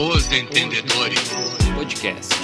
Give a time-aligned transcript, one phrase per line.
[0.00, 1.28] Os Entendedores
[1.74, 2.34] Podcast.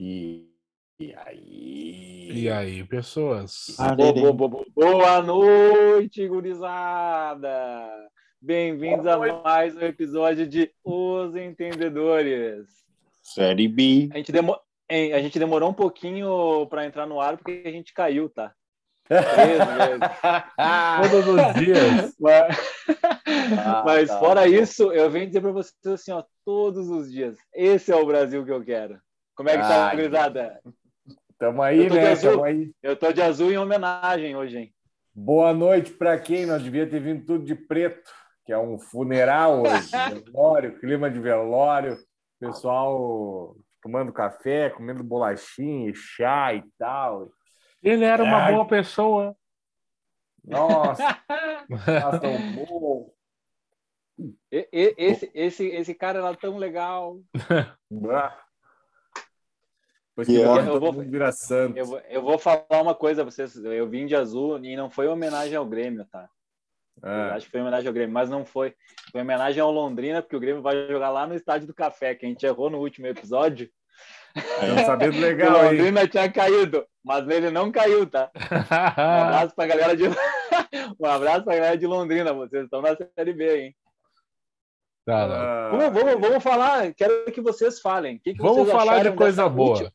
[0.00, 0.48] E,
[0.98, 2.30] e aí?
[2.32, 3.76] E aí, pessoas?
[3.96, 7.48] Bo- bo- bo- Boa noite, gurizada!
[8.40, 12.66] Bem-vindos a mais um episódio de Os Entendedores.
[13.22, 14.08] Série B.
[14.12, 14.58] A gente, demo-
[14.90, 18.52] a gente demorou um pouquinho para entrar no ar porque a gente caiu, tá?
[19.08, 20.00] Três vezes.
[21.10, 22.14] Todos os dias.
[22.20, 22.56] Mas,
[23.58, 24.18] Ah, mas tá.
[24.18, 27.36] fora isso, eu venho dizer para vocês assim, ó, todos os dias.
[27.54, 28.98] Esse é o Brasil que eu quero.
[29.36, 29.96] Como é que tá, Ai.
[29.96, 30.60] gurizada?
[31.38, 32.12] Tamo aí, né?
[32.12, 32.32] azul.
[32.32, 32.70] Tamo aí.
[32.82, 34.74] Eu tô de azul em homenagem hoje, hein?
[35.14, 36.46] Boa noite pra quem?
[36.46, 38.10] Nós devia ter vindo tudo de preto,
[38.46, 39.90] que é um funeral hoje.
[40.24, 41.98] velório, clima de velório,
[42.40, 47.28] pessoal tomando café, comendo bolachinha, e chá e tal.
[47.82, 48.52] Ele era uma Ai.
[48.52, 49.36] boa pessoa.
[50.44, 51.02] Nossa,
[51.84, 53.12] tá tão bom.
[54.50, 57.20] E- e- Esse, esse, esse cara era tão legal.
[60.18, 61.76] E que eu- vou- mundo vira santo.
[61.78, 63.56] Eu, vou- eu vou falar uma coisa pra vocês.
[63.56, 66.28] Eu vim de azul e não foi homenagem ao Grêmio, tá?
[67.02, 67.34] Ah.
[67.34, 68.74] acho que foi homenagem ao Grêmio, mas não foi.
[69.10, 72.26] Foi homenagem ao Londrina, porque o Grêmio vai jogar lá no Estádio do Café, que
[72.26, 73.70] a gente errou no último episódio.
[74.36, 75.70] Estamos sabendo Que o legal, hein?
[75.78, 78.30] Londrina tinha caído, mas ele não caiu, tá?
[78.34, 80.04] Um abraço pra galera de
[81.00, 82.32] um abraço pra galera de Londrina.
[82.32, 83.76] Vocês estão na Série B, hein?
[85.04, 85.34] Tá, não.
[85.34, 85.68] Ah.
[85.70, 86.94] Vamos, vamos, vamos falar.
[86.94, 88.16] Quero que vocês falem.
[88.16, 89.70] O que que Vamos vocês falar de coisa boa.
[89.70, 89.92] última-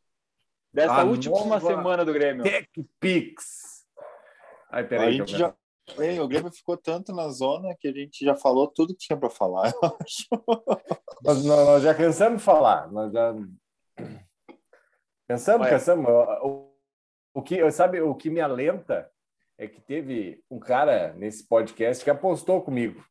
[0.74, 2.44] dessa A última nova- semana do Grêmio.
[2.44, 2.68] Tech
[3.00, 3.86] Pix.
[4.70, 5.14] Ai, A peraí.
[5.18, 5.54] gente já...
[5.98, 9.18] Ei, o Grêmio ficou tanto na zona que a gente já falou tudo que tinha
[9.18, 9.72] para falar.
[9.82, 10.28] eu acho.
[11.24, 12.92] Nós, nós- nós já cansamos de falar.
[12.92, 13.34] Nós já...
[15.64, 15.70] Olha.
[15.72, 16.08] cansamos.
[16.42, 16.72] O,
[17.34, 19.10] o que, sabe, o que me alenta
[19.58, 23.04] é que teve um cara nesse podcast que apostou comigo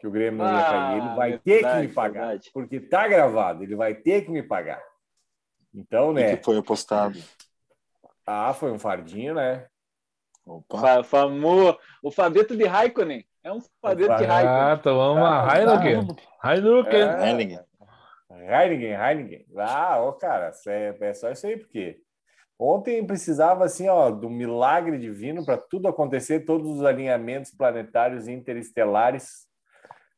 [0.00, 0.98] que o Grêmio não ia Ah, cair.
[0.98, 2.20] Ele vai ter que me pagar.
[2.28, 2.50] verdade.
[2.52, 4.80] Porque tá gravado, ele vai ter que me pagar.
[5.74, 6.36] Então, O né?
[6.36, 7.18] que foi apostado?
[8.26, 9.66] Ah, foi um fardinho, né?
[10.46, 10.78] Opa.
[10.78, 11.76] Fa- famo...
[12.02, 13.26] O Fabito de Raikkonen.
[13.42, 14.82] É um Fabito de Ah, Raikkonen.
[14.82, 16.16] tomamos uma Ah, Heineken.
[16.44, 17.00] Heineken.
[17.00, 17.28] É.
[17.28, 17.60] Heineken.
[18.46, 19.46] Heineken, Heineken.
[19.56, 22.00] Ah, ô, cara, é, é só isso aí, porque
[22.58, 28.32] ontem precisava, assim, ó, do milagre divino para tudo acontecer, todos os alinhamentos planetários e
[28.32, 29.46] interestelares.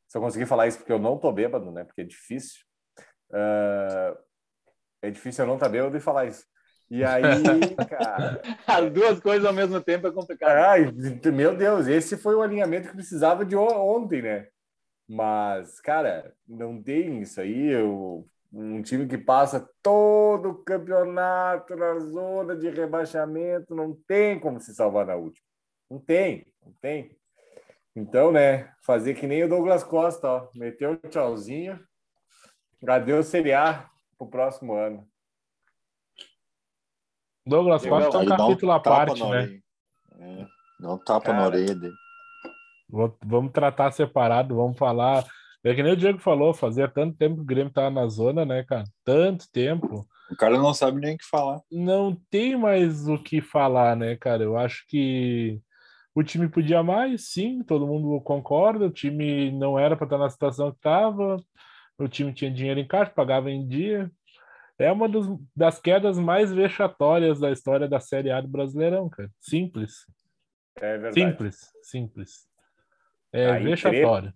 [0.08, 1.84] Só consegui falar isso porque eu não tô bêbado, né?
[1.84, 2.60] Porque é difícil.
[3.32, 4.16] Ah,
[5.02, 6.44] é difícil eu não estar tá bêbado e falar isso.
[6.90, 7.24] E aí,
[7.88, 8.42] cara...
[8.66, 10.50] As duas coisas ao mesmo tempo é complicado.
[10.50, 10.90] Ai,
[11.32, 14.48] meu Deus, esse foi o alinhamento que precisava de on- ontem, né?
[15.12, 17.66] Mas, cara, não tem isso aí.
[17.66, 24.60] Eu, um time que passa todo o campeonato na zona de rebaixamento, não tem como
[24.60, 25.44] se salvar na última.
[25.90, 27.18] Não tem, não tem.
[27.96, 31.84] Então, né, fazer que nem o Douglas Costa, ó, meteu um tchauzinho,
[32.86, 35.04] adeus Série A pro próximo ano.
[37.44, 37.84] Douglas.
[37.84, 39.26] Costa é um capítulo à parte, né?
[39.26, 39.62] orelha.
[40.20, 40.46] É,
[41.04, 41.96] tapa na orelha dele.
[42.90, 45.24] Vou- Vamos tratar separado, vamos falar.
[45.62, 48.44] É que nem o Diego falou, fazia tanto tempo que o Grêmio tava na zona,
[48.44, 48.84] né, cara?
[49.04, 50.06] Tanto tempo.
[50.30, 51.60] O cara não sabe nem o que falar.
[51.70, 54.42] Não tem mais o que falar, né, cara?
[54.42, 55.60] Eu acho que
[56.14, 58.86] o time podia mais, sim, todo mundo concorda.
[58.86, 61.36] O time não era para estar na situação que estava.
[61.98, 64.10] O time tinha dinheiro em caixa, pagava em dia.
[64.78, 69.28] É uma dos- das quedas mais vexatórias da história da Série A do Brasileirão, cara.
[69.38, 70.06] Simples.
[70.76, 71.14] É verdade.
[71.20, 72.49] Simples, simples.
[73.32, 74.32] É Aí, vexatório.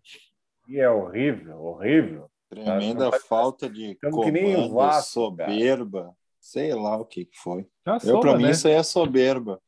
[0.68, 2.30] E é horrível, horrível.
[2.48, 5.50] Tremenda Não faz- falta de Tamo que nem o comando, Vasco, cara.
[5.50, 6.16] soberba.
[6.40, 7.66] Sei lá o que foi.
[7.86, 8.50] Já Eu, pra mim, né?
[8.50, 9.60] isso aí é soberba.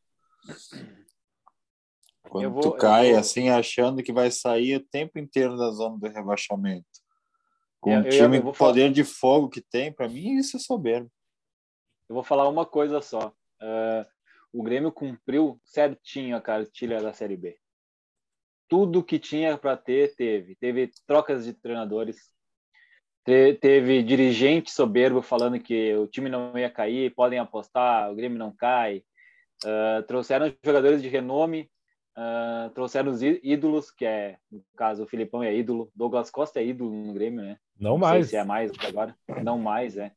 [2.28, 5.98] Quando vou- tu cai vou- assim, achando que vai sair o tempo inteiro da zona
[5.98, 6.86] do rebaixamento.
[7.80, 10.36] Com Eu- o eu- time eu vou com poder de fogo que tem, pra mim,
[10.36, 11.08] isso é soberba.
[12.08, 13.32] Eu vou falar uma coisa só.
[13.60, 14.06] Ah,
[14.52, 17.58] o Grêmio cumpriu certinho a cartilha da Série B.
[18.68, 20.56] Tudo que tinha para ter, teve.
[20.56, 22.16] Teve trocas de treinadores,
[23.24, 28.38] te- teve dirigente soberbo falando que o time não ia cair, podem apostar, o Grêmio
[28.38, 29.02] não cai.
[29.64, 31.70] Ah, trouxeram jogadores de renome,
[32.16, 36.66] ah, trouxeram os ídolos, que é, no caso, o Filipão é ídolo, Douglas Costa é
[36.66, 37.58] ídolo no Grêmio, né?
[37.78, 38.28] Não Não mais.
[38.28, 39.16] se é mais agora.
[39.42, 40.12] Não mais, é.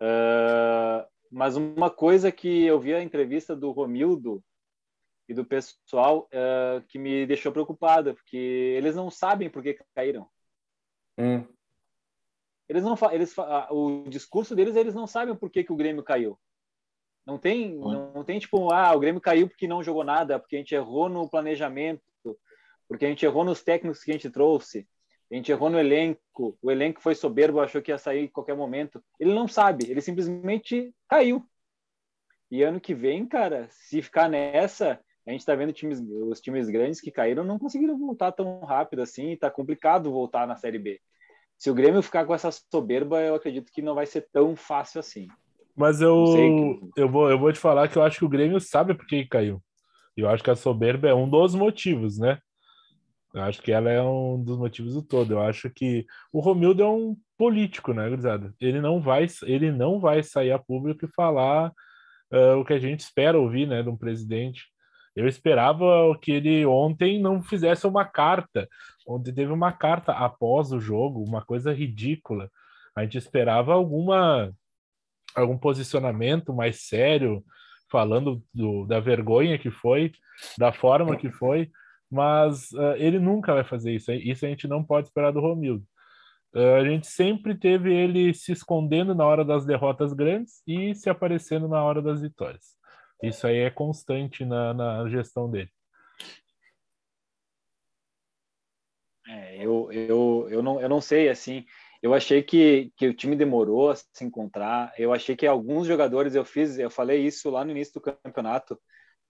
[0.00, 4.42] Ah, mas uma coisa que eu vi a entrevista do Romildo
[5.30, 8.36] e do pessoal ah, que me deixou preocupado, porque
[8.76, 10.28] eles não sabem por que caíram.
[11.16, 11.46] Hum.
[12.68, 13.32] Eles não eles
[13.70, 16.36] o discurso deles eles não sabem por que, que o Grêmio caiu.
[17.24, 20.56] Não tem, não, não tem tipo, ah, o Grêmio caiu porque não jogou nada, porque
[20.56, 22.02] a gente errou no planejamento,
[22.88, 24.88] porque a gente errou nos técnicos que a gente trouxe,
[25.30, 28.56] a gente errou no elenco, o elenco foi soberbo, achou que ia sair em qualquer
[28.56, 29.00] momento.
[29.18, 31.48] Ele não sabe, ele simplesmente caiu.
[32.50, 35.00] E ano que vem, cara, se ficar nessa,
[35.30, 39.00] a gente tá vendo times, os times grandes que caíram não conseguiram voltar tão rápido
[39.00, 41.00] assim, tá complicado voltar na Série B.
[41.56, 44.98] Se o Grêmio ficar com essa soberba, eu acredito que não vai ser tão fácil
[44.98, 45.28] assim.
[45.76, 47.00] Mas eu, que...
[47.00, 49.24] eu, vou, eu vou te falar que eu acho que o Grêmio sabe por que
[49.26, 49.62] caiu.
[50.16, 52.38] Eu acho que a soberba é um dos motivos, né?
[53.32, 55.34] Eu acho que ela é um dos motivos do todo.
[55.34, 58.52] Eu acho que o Romildo é um político, né, gurizada?
[58.60, 61.70] Ele não vai, ele não vai sair a público e falar
[62.32, 64.64] uh, o que a gente espera ouvir, né, de um presidente.
[65.14, 65.86] Eu esperava
[66.20, 68.68] que ele ontem não fizesse uma carta.
[69.06, 72.50] Ontem teve uma carta após o jogo, uma coisa ridícula.
[72.94, 74.52] A gente esperava alguma
[75.34, 77.44] algum posicionamento mais sério,
[77.90, 80.12] falando do, da vergonha que foi,
[80.58, 81.70] da forma que foi,
[82.10, 84.12] mas uh, ele nunca vai fazer isso.
[84.12, 85.84] Isso a gente não pode esperar do Romildo.
[86.54, 91.08] Uh, a gente sempre teve ele se escondendo na hora das derrotas grandes e se
[91.08, 92.79] aparecendo na hora das vitórias.
[93.22, 95.70] Isso aí é constante na, na gestão dele.
[99.28, 101.64] É, eu, eu, eu, não, eu não sei, assim,
[102.02, 104.92] eu achei que, que o time demorou a se encontrar.
[104.98, 108.80] Eu achei que alguns jogadores eu fiz, eu falei isso lá no início do campeonato.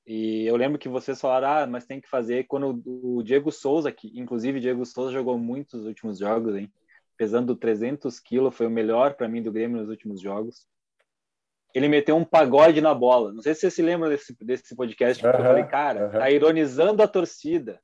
[0.06, 3.92] E eu lembro que vocês falaram, ah, mas tem que fazer quando o Diego Souza,
[3.92, 6.72] que inclusive o Diego Souza jogou muitos últimos jogos, hein?
[7.16, 10.66] Pesando 300 quilos, foi o melhor para mim do Grêmio nos últimos jogos.
[11.74, 13.32] Ele meteu um pagode na bola.
[13.32, 17.02] Não sei se você se lembra desse, desse podcast, porque eu falei, cara, tá ironizando
[17.02, 17.80] a torcida.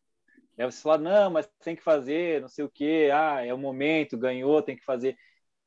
[0.59, 3.59] Aí você fala, não, mas tem que fazer, não sei o quê, ah, é o
[3.59, 5.17] momento, ganhou, tem que fazer.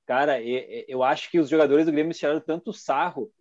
[0.05, 3.31] Cara, eu acho que os jogadores do Grêmio tiraram tanto sarro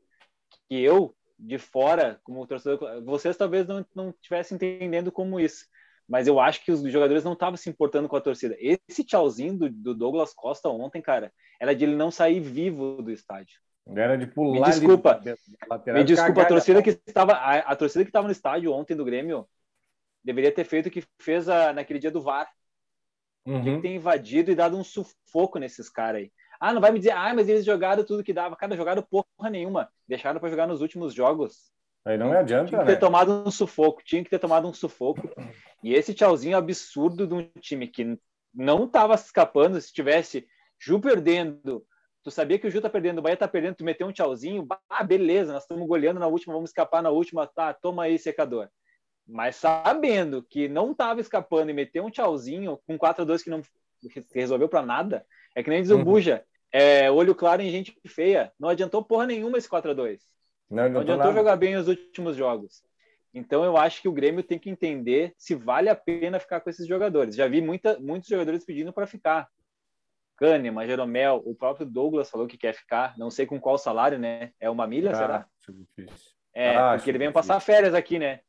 [0.68, 5.64] que eu, de fora, como torcedor, vocês talvez não, não estivessem entendendo como isso,
[6.06, 8.56] mas eu acho que os jogadores não estavam se importando com a torcida.
[8.58, 13.10] Esse tchauzinho do, do, Douglas Costa ontem, cara, era de ele não sair vivo do
[13.10, 13.60] estádio.
[13.96, 14.68] Era de pular.
[14.68, 18.26] Me desculpa, de, de me desculpa, a torcida que estava a, a torcida que estava
[18.26, 19.48] no estádio ontem do Grêmio
[20.22, 22.50] deveria ter feito o que fez a, naquele dia do VAR.
[23.46, 23.62] Uhum.
[23.62, 26.32] Tinha que ter invadido e dado um sufoco nesses caras aí.
[26.60, 28.56] Ah, não vai me dizer, ah, mas eles jogaram tudo que dava.
[28.56, 29.88] Cada jogada porra nenhuma.
[30.06, 31.72] Deixaram para jogar nos últimos jogos.
[32.04, 32.94] Aí não adianta, Tinha que né?
[32.94, 34.02] ter tomado um sufoco.
[34.04, 35.30] Tinha que ter tomado um sufoco.
[35.82, 38.18] E esse tchauzinho absurdo de um time que
[38.52, 40.46] não estava escapando, se tivesse
[40.80, 41.84] Ju perdendo,
[42.28, 44.66] tu sabia que o Ju tá perdendo, o Bahia tá perdendo, tu meteu um tchauzinho,
[44.88, 48.68] ah, beleza, nós estamos goleando na última, vamos escapar na última, tá, toma aí, secador.
[49.26, 53.50] Mas sabendo que não estava escapando e meteu um tchauzinho com 4 a 2 que
[53.50, 53.62] não
[54.34, 56.04] resolveu para nada, é que nem diz o uhum.
[56.04, 58.52] Buja, é, olho claro em gente feia.
[58.58, 60.20] Não adiantou porra nenhuma esse 4 a 2
[60.70, 61.38] Não, não adiantou nada.
[61.38, 62.82] jogar bem os últimos jogos.
[63.34, 66.70] Então eu acho que o Grêmio tem que entender se vale a pena ficar com
[66.70, 67.36] esses jogadores.
[67.36, 69.48] Já vi muita, muitos jogadores pedindo para ficar.
[70.38, 73.14] Kahneman, Jeromel, o próprio Douglas falou que quer ficar.
[73.18, 74.52] Não sei com qual salário, né?
[74.60, 75.46] É uma milha, ah, será?
[76.54, 78.40] É, ah, porque ele vem passar férias aqui, né?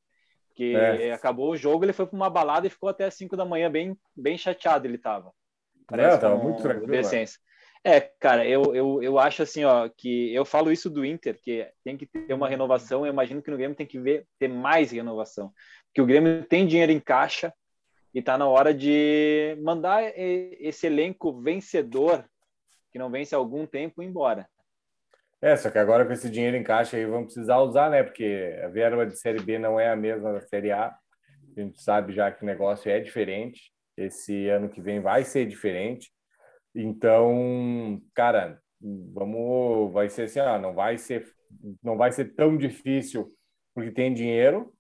[0.47, 1.12] Porque é.
[1.12, 3.71] acabou o jogo, ele foi para uma balada e ficou até as 5 da manhã,
[3.71, 5.31] bem, bem chateado ele tava.
[5.88, 6.91] Parece é, tava muito tranquilo.
[6.91, 7.39] Decência.
[7.83, 11.65] É, cara, eu, eu, eu acho assim, ó, que eu falo isso do Inter, que
[11.83, 14.91] tem que ter uma renovação, eu imagino que no Grêmio tem que ver, ter mais
[14.91, 15.51] renovação.
[15.88, 17.53] Porque o Grêmio tem dinheiro em caixa
[18.13, 22.25] e tá na hora de mandar esse elenco vencedor,
[22.92, 24.48] que não vence há algum tempo, embora.
[25.42, 28.04] É, só que agora com esse dinheiro em caixa aí vamos precisar usar, né?
[28.04, 30.88] Porque a verba de Série B não é a mesma da Série A.
[30.88, 33.72] A gente sabe já que o negócio é diferente.
[33.96, 36.12] Esse ano que vem vai ser diferente.
[36.75, 41.25] Então, cara, vamos, vai ser assim, ó, não vai ser,
[41.82, 43.34] não vai ser tão difícil
[43.74, 44.74] porque tem dinheiro,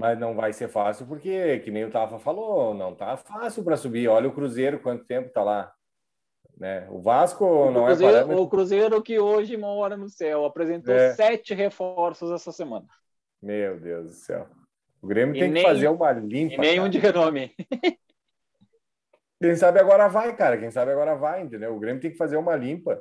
[0.00, 3.76] mas não vai ser fácil porque, que nem o Tafa falou, não tá fácil para
[3.76, 4.08] subir.
[4.08, 5.70] Olha o Cruzeiro, quanto tempo tá lá.
[6.56, 6.88] Né?
[6.88, 8.42] O Vasco o não é Cruzeiro, é parâmetro.
[8.42, 11.12] O Cruzeiro que hoje mora no céu apresentou é.
[11.12, 12.86] sete reforços essa semana.
[13.42, 14.48] Meu Deus do céu.
[15.02, 16.54] O Grêmio e tem nem, que fazer uma limpa.
[16.54, 17.54] E nenhum de renome.
[19.38, 20.56] Quem sabe agora vai, cara.
[20.56, 21.76] Quem sabe agora vai, entendeu?
[21.76, 22.98] O Grêmio tem que fazer uma limpa.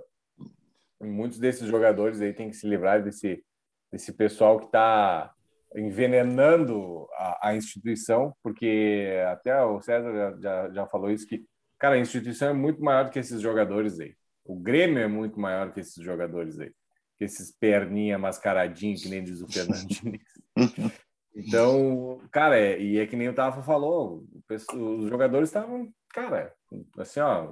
[1.01, 3.41] muitos desses jogadores aí tem que se livrar desse,
[3.89, 5.33] desse pessoal que está
[5.75, 11.45] envenenando a, a, instituição, porque até o César já, já, já falou isso, que
[11.79, 14.13] Cara, a instituição é muito maior do que esses jogadores aí.
[14.43, 16.71] O Grêmio é muito maior que esses jogadores aí.
[17.17, 20.19] Que esses perninha mascaradinho, que nem diz o Fernandinho.
[21.33, 26.53] então, cara, é, e é que nem o Tafa falou, os jogadores estavam, cara,
[26.97, 27.47] assim, ó,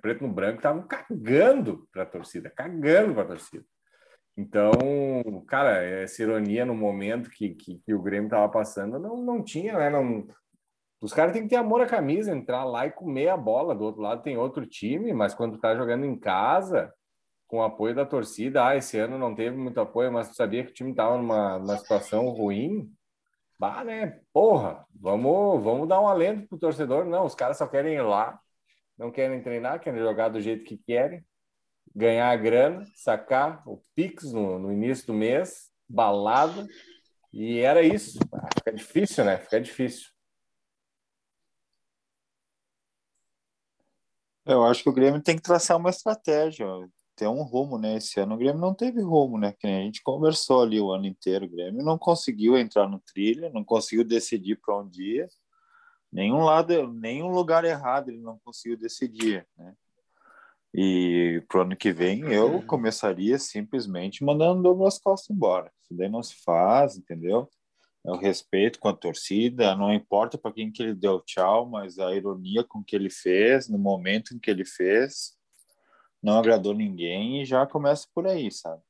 [0.00, 3.64] preto no branco, estavam cagando para a torcida, cagando para a torcida.
[4.36, 4.72] Então,
[5.46, 9.78] cara, essa ironia no momento que, que, que o Grêmio estava passando não, não tinha,
[9.78, 9.88] né?
[9.88, 10.28] Não,
[11.00, 13.74] os caras têm que ter amor à camisa, entrar lá e comer a bola.
[13.74, 16.92] Do outro lado tem outro time, mas quando tá jogando em casa,
[17.46, 20.74] com apoio da torcida, ah, esse ano não teve muito apoio, mas sabia que o
[20.74, 22.92] time tava numa, numa situação ruim.
[23.58, 24.20] Bah, né?
[24.34, 27.06] Porra, vamos, vamos dar um alento pro torcedor.
[27.06, 28.38] Não, os caras só querem ir lá,
[28.98, 31.24] não querem treinar, querem jogar do jeito que querem
[31.96, 36.68] ganhar a grana, sacar o Pix no, no início do mês, balada,
[37.32, 38.18] e era isso.
[38.30, 39.38] Ah, fica difícil, né?
[39.38, 40.10] Fica difícil.
[44.44, 46.66] Eu acho que o Grêmio tem que traçar uma estratégia,
[47.16, 47.96] ter um rumo, né?
[47.96, 49.54] Esse ano o Grêmio não teve rumo, né?
[49.58, 51.46] Que a gente conversou ali o ano inteiro.
[51.46, 55.26] O Grêmio não conseguiu entrar no trilho, não conseguiu decidir para um dia.
[56.12, 59.74] Nenhum lado, nenhum lugar errado ele não conseguiu decidir, né?
[60.78, 65.72] E pro ano que vem eu começaria simplesmente mandando o Douglas Costa embora.
[65.82, 67.48] Isso daí não se faz, entendeu?
[68.04, 71.98] É o respeito com a torcida, não importa para quem que ele deu tchau, mas
[71.98, 75.34] a ironia com que ele fez, no momento em que ele fez,
[76.22, 78.82] não agradou ninguém e já começa por aí, sabe?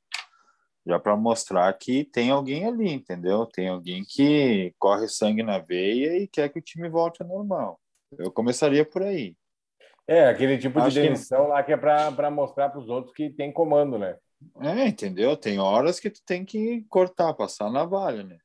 [0.85, 3.47] Já para mostrar que tem alguém ali, entendeu?
[3.47, 7.81] Tem alguém que corre sangue na veia e quer que o time volte ao normal.
[8.19, 9.37] Eu começaria por aí.
[10.08, 11.50] É, aquele tipo Acho de demissão que...
[11.50, 14.16] lá que é para mostrar para os outros que tem comando, né?
[14.60, 15.36] É, entendeu?
[15.36, 18.38] Tem horas que tu tem que cortar, passar na valha, né?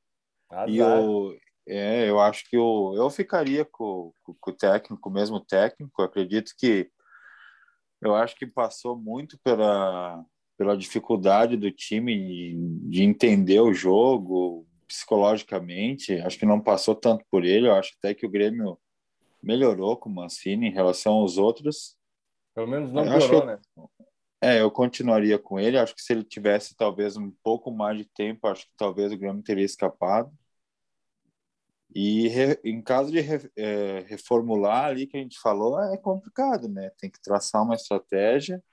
[0.50, 0.70] Azar.
[0.70, 1.38] E eu,
[1.68, 6.02] é, eu acho que eu, eu ficaria com, com, com o técnico, mesmo técnico.
[6.02, 6.90] Eu acredito que
[8.02, 10.26] eu acho que passou muito pela,
[10.58, 12.56] pela dificuldade do time de,
[12.90, 16.20] de entender o jogo psicologicamente.
[16.22, 17.68] Acho que não passou tanto por ele.
[17.68, 18.78] Eu acho até que o Grêmio
[19.42, 21.98] melhorou com o Mancini em relação aos outros.
[22.54, 23.60] Pelo menos não piorou, né?
[24.42, 25.78] É, eu continuaria com ele.
[25.78, 29.18] Acho que se ele tivesse talvez um pouco mais de tempo, acho que talvez o
[29.18, 30.32] Grêmio teria escapado.
[31.94, 36.68] E re, em caso de re, é, reformular ali que a gente falou, é complicado,
[36.68, 36.90] né?
[36.98, 38.64] Tem que traçar uma estratégia,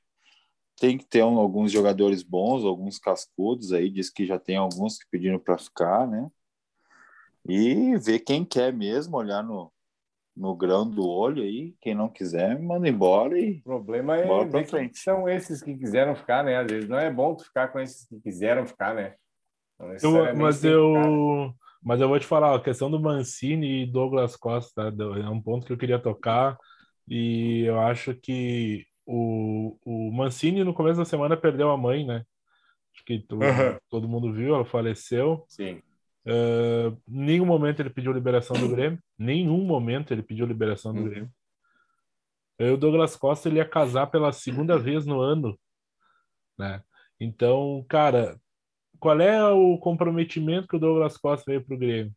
[0.77, 4.99] tem que ter um, alguns jogadores bons, alguns cascudos aí, diz que já tem alguns
[4.99, 6.31] que pediram para ficar, né?
[7.49, 9.73] E ver quem quer mesmo, olhar no,
[10.38, 11.75] no grão do olho aí.
[11.80, 13.59] Quem não quiser, manda embora e.
[13.59, 16.57] O problema é que são esses que quiseram ficar, né?
[16.57, 19.14] Às vezes não é bom tu ficar com esses que quiseram ficar, né?
[20.02, 21.52] Eu, mas eu.
[21.80, 25.04] Mas eu vou te falar, a questão do Mancini e Douglas Costa tá?
[25.04, 26.59] é um ponto que eu queria tocar.
[27.07, 32.25] E eu acho que o, o Mancini, no começo da semana, perdeu a mãe, né?
[32.95, 33.78] Acho que tu, uhum.
[33.88, 35.45] todo mundo viu, ela faleceu.
[35.49, 35.80] Sim.
[36.28, 39.02] Uh, nenhum momento ele pediu liberação do Grêmio.
[39.18, 41.08] Nenhum momento ele pediu liberação do uhum.
[41.08, 41.30] Grêmio.
[42.61, 45.58] o Douglas Costa ele ia casar pela segunda vez no ano,
[46.58, 46.82] né?
[47.18, 48.38] Então, cara,
[49.00, 52.12] qual é o comprometimento que o Douglas Costa veio para o Grêmio?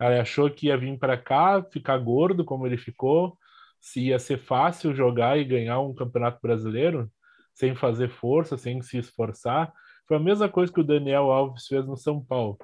[0.00, 3.36] Ele achou que ia vir para cá, ficar gordo como ele ficou,
[3.80, 7.10] se ia ser fácil jogar e ganhar um campeonato brasileiro
[7.52, 9.72] sem fazer força, sem se esforçar.
[10.06, 12.56] Foi a mesma coisa que o Daniel Alves fez no São Paulo.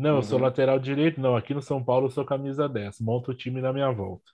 [0.00, 0.44] Não, eu sou uhum.
[0.44, 1.20] lateral direito.
[1.20, 3.00] Não, aqui no São Paulo eu sou camisa 10.
[3.00, 4.24] Monta o time na minha volta.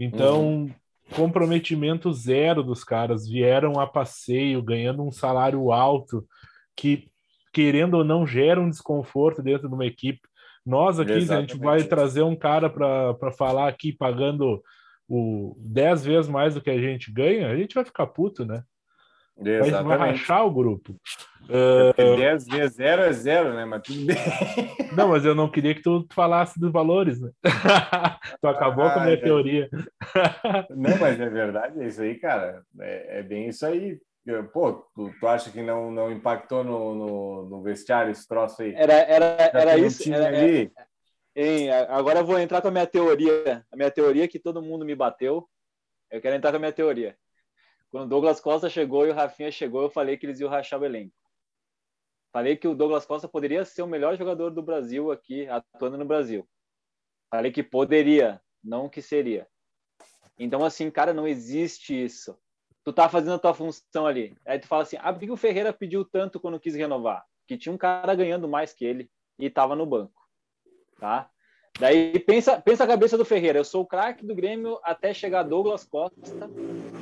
[0.00, 0.74] Então, uhum.
[1.14, 3.28] comprometimento zero dos caras.
[3.28, 6.26] Vieram a passeio, ganhando um salário alto,
[6.74, 7.06] que,
[7.52, 10.20] querendo ou não, gera um desconforto dentro de uma equipe.
[10.64, 14.62] Nós aqui, a gente vai trazer um cara para falar aqui pagando
[15.06, 18.62] o 10 vezes mais do que a gente ganha, a gente vai ficar puto, né?
[19.38, 19.98] Exatamente.
[19.98, 20.94] Vai rachar o grupo.
[21.44, 22.16] Uh...
[22.16, 23.64] 10 vezes 0 é 0, né?
[23.64, 24.16] Mas tudo bem.
[24.96, 27.30] Não, mas eu não queria que tu falasse dos valores, né?
[28.40, 29.20] tu acabou ah, com a minha é...
[29.20, 29.68] teoria.
[30.70, 32.62] não, mas é verdade, é isso aí, cara.
[32.80, 33.98] É, é bem isso aí.
[34.52, 38.72] Pô, tu, tu acha que não, não impactou no, no, no vestiário esse troço aí?
[38.74, 40.10] Era, era, era isso.
[40.10, 40.72] Era, ali.
[41.36, 43.64] Hein, agora eu vou entrar com a minha teoria.
[43.70, 45.46] A minha teoria que todo mundo me bateu.
[46.10, 47.16] Eu quero entrar com a minha teoria.
[47.94, 50.80] Quando o Douglas Costa chegou e o Rafinha chegou, eu falei que eles iam rachar
[50.80, 51.14] o elenco.
[52.32, 56.04] Falei que o Douglas Costa poderia ser o melhor jogador do Brasil aqui, atuando no
[56.04, 56.44] Brasil.
[57.30, 59.46] Falei que poderia, não que seria.
[60.36, 62.36] Então, assim, cara, não existe isso.
[62.82, 64.36] Tu tá fazendo a tua função ali.
[64.44, 67.24] Aí tu fala assim, ah, por que o Ferreira pediu tanto quando quis renovar?
[67.46, 69.08] Que tinha um cara ganhando mais que ele
[69.38, 70.20] e tava no banco,
[70.98, 71.30] tá?
[71.78, 73.58] Daí pensa, pensa a cabeça do Ferreira.
[73.58, 76.50] Eu sou o craque do Grêmio até chegar Douglas Costa.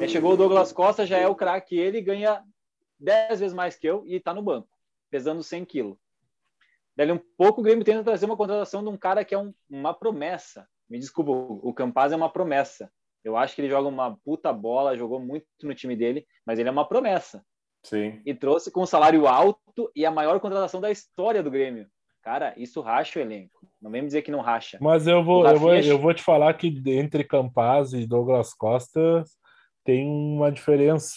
[0.00, 1.78] Aí chegou o Douglas Costa, já é o craque.
[1.78, 2.42] Ele ganha
[2.98, 4.68] 10 vezes mais que eu e está no banco,
[5.10, 5.98] pesando 100 quilos.
[6.96, 9.52] Daí um pouco o Grêmio tenta trazer uma contratação de um cara que é um,
[9.68, 10.66] uma promessa.
[10.88, 12.90] Me desculpa, o Campaz é uma promessa.
[13.24, 16.68] Eu acho que ele joga uma puta bola, jogou muito no time dele, mas ele
[16.68, 17.44] é uma promessa.
[17.84, 18.22] Sim.
[18.24, 21.88] e trouxe com um salário alto e a maior contratação da história do Grêmio.
[22.22, 23.66] Cara, isso racha o elenco.
[23.82, 24.78] Não vem me dizer que não racha.
[24.80, 29.24] Mas eu vou, eu vou, eu vou te falar que entre Campaz e Douglas Costa
[29.84, 31.16] tem uma diferença.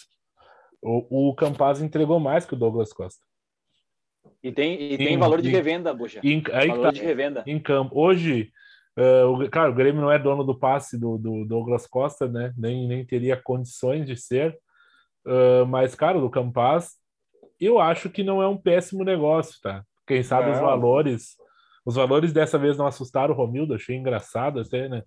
[0.82, 3.24] O, o Campaz entregou mais que o Douglas Costa.
[4.42, 6.20] E tem, e tem Sim, valor de revenda, Buxa.
[6.24, 7.44] Em, aí Valor tá, de revenda.
[7.46, 8.00] em campo.
[8.00, 8.52] Hoje,
[8.98, 12.54] eh, o, claro, o Grêmio não é dono do passe do, do Douglas Costa, né?
[12.58, 14.58] Nem, nem teria condições de ser.
[15.26, 16.94] Ah, mas, cara, do Campaz,
[17.60, 19.84] eu acho que não é um péssimo negócio, tá?
[20.08, 20.66] Quem sabe os Não.
[20.66, 21.36] valores.
[21.86, 25.04] Os valores dessa vez não assustaram o Romildo, achei engraçado até, né?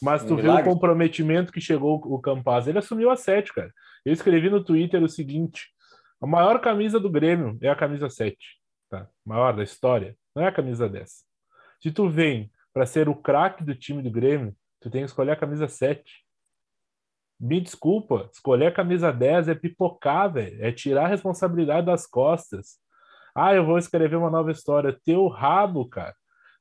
[0.00, 2.68] Mas tu Um viu o comprometimento que chegou o Campaz.
[2.68, 3.72] Ele assumiu a 7, cara.
[4.04, 5.68] Eu escrevi no Twitter o seguinte:
[6.20, 8.36] a maior camisa do Grêmio é a camisa 7,
[8.90, 9.08] tá?
[9.24, 10.16] Maior da história.
[10.34, 11.24] Não é a camisa 10.
[11.80, 15.32] Se tu vem para ser o craque do time do Grêmio, tu tem que escolher
[15.32, 16.02] a camisa 7.
[17.40, 20.62] Me desculpa, escolher a camisa 10 é pipocar, velho.
[20.64, 22.78] É tirar a responsabilidade das costas.
[23.34, 24.96] Ah, eu vou escrever uma nova história.
[25.04, 26.14] Teu rabo, cara.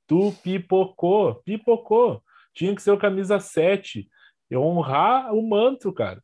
[0.08, 2.22] Tu pipocou, pipocou.
[2.54, 4.08] Tinha que ser o camisa 7.
[4.50, 6.22] E honrar o manto, cara.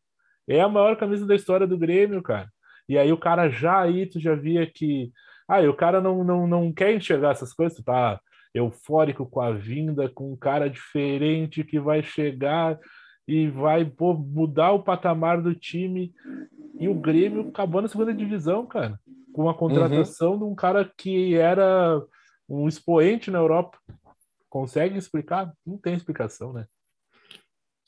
[0.47, 2.49] É a maior camisa da história do Grêmio, cara.
[2.87, 5.11] E aí o cara já aí, tu já via que.
[5.47, 8.19] Ah, e o cara não, não, não quer enxergar essas coisas, tu tá
[8.53, 12.79] eufórico com a vinda, com um cara diferente que vai chegar
[13.27, 16.11] e vai pô, mudar o patamar do time.
[16.79, 18.99] E o Grêmio acabou na segunda divisão, cara,
[19.33, 22.01] com a contratação de um cara que era
[22.47, 23.77] um expoente na Europa.
[24.49, 25.53] Consegue explicar?
[25.65, 26.67] Não tem explicação, né?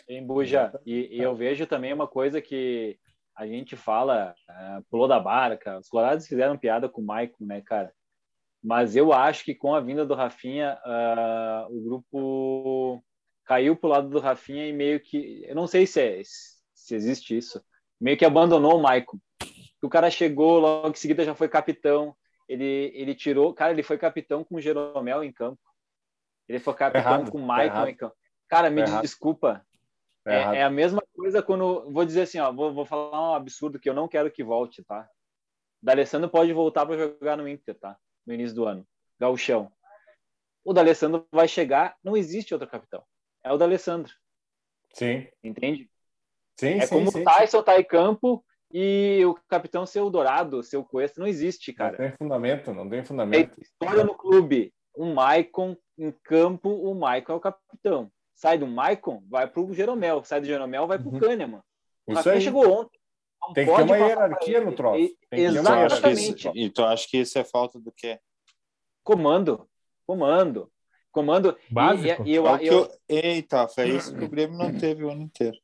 [0.07, 0.71] Em Buja.
[0.85, 2.99] E, e eu vejo também uma coisa que
[3.35, 5.79] a gente fala, ah, pulou da barca.
[5.79, 7.91] Os colorados fizeram piada com o Maicon, né, cara?
[8.63, 13.03] Mas eu acho que com a vinda do Rafinha, ah, o grupo
[13.45, 15.43] caiu pro lado do Rafinha e meio que.
[15.45, 16.21] Eu não sei se, é,
[16.73, 17.61] se existe isso.
[17.99, 19.17] Meio que abandonou o Maicon.
[19.81, 22.15] O cara chegou, logo em seguida já foi capitão.
[22.47, 23.53] Ele, ele tirou.
[23.53, 25.59] Cara, ele foi capitão com o Jeromel em campo.
[26.47, 27.87] Ele foi capitão errado, com o errado.
[27.87, 28.15] em campo.
[28.47, 29.01] Cara, me errado.
[29.01, 29.65] desculpa.
[30.25, 31.89] É, é a mesma coisa quando.
[31.91, 34.83] Vou dizer assim, ó, vou, vou falar um absurdo que eu não quero que volte,
[34.83, 35.09] tá?
[35.81, 37.97] D'Alessandro pode voltar para jogar no Inter, tá?
[38.25, 38.85] No início do ano.
[39.19, 39.71] Gauchão.
[40.63, 43.03] O D'Alessandro vai chegar, não existe outro capitão.
[43.43, 44.13] É o D'Alessandro,
[44.93, 45.89] Sim, entende?
[46.59, 46.95] sim, É sim.
[46.95, 50.83] como sim, o Tyson tá em campo e o capitão ser o Dourado, ser o
[50.83, 51.97] Cuesta, não existe, Não cara.
[51.97, 53.61] tem fundamento, não tem É fundamento.
[53.61, 54.73] história no clube.
[54.93, 58.11] O Maicon em campo, o Maicon é o capitão.
[58.35, 60.23] Sai do Maicon, vai pro Jeromel.
[60.23, 61.19] Sai do Jeromel, vai pro Uhum.
[61.19, 61.61] Kahneman.
[62.07, 62.41] O Isso Rafinha aí.
[62.41, 62.99] chegou ontem.
[63.41, 64.99] Não Tem que ter uma hierarquia no troço.
[64.99, 66.47] E- Tem que ter E tu, acha que Exatamente.
[66.47, 68.19] isso, e tu acha que isso é falta do quê?
[69.03, 69.67] Comando.
[70.05, 70.71] Comando.
[71.11, 71.57] Comando.
[71.69, 72.23] E- Básico.
[72.25, 72.91] E, e eu, É eu- eu...
[73.09, 75.57] Eita, foi isso que o Grêmio não teve o ano inteiro.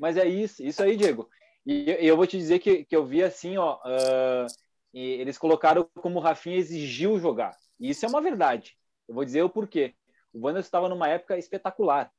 [0.00, 1.28] Mas é isso, isso aí, Diego.
[1.66, 3.78] E eu, vou te dizer que, que eu vi assim, ó.
[4.92, 7.56] e eles colocaram como o Rafinha exigiu jogar.
[7.78, 8.76] E isso é uma verdade.
[9.08, 9.94] Eu vou dizer o porquê.
[10.32, 12.10] O Wanderson estava numa época espetacular.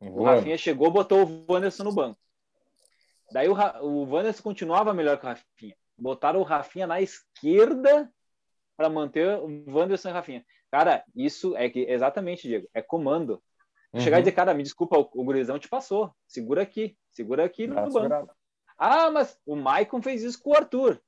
[0.00, 0.34] O Boa.
[0.34, 2.18] Rafinha chegou, botou o Wanderson no banco.
[3.32, 5.76] Daí o, Ra- o Wanderson continuava melhor que o Rafinha.
[5.96, 8.12] Botaram o Rafinha na esquerda
[8.76, 10.44] para manter o Wanderson e o Rafinha.
[10.70, 13.42] Cara, isso é que exatamente, Diego, é comando.
[13.98, 14.22] Chegar e Uhum.
[14.24, 16.14] dizer, cara, me desculpa, o, o gurizão te passou.
[16.26, 17.92] Segura aqui, segura aqui no Tá banco.
[17.92, 18.30] segurado.
[18.84, 21.00] Ah, mas o Maicon fez isso com o Arthur.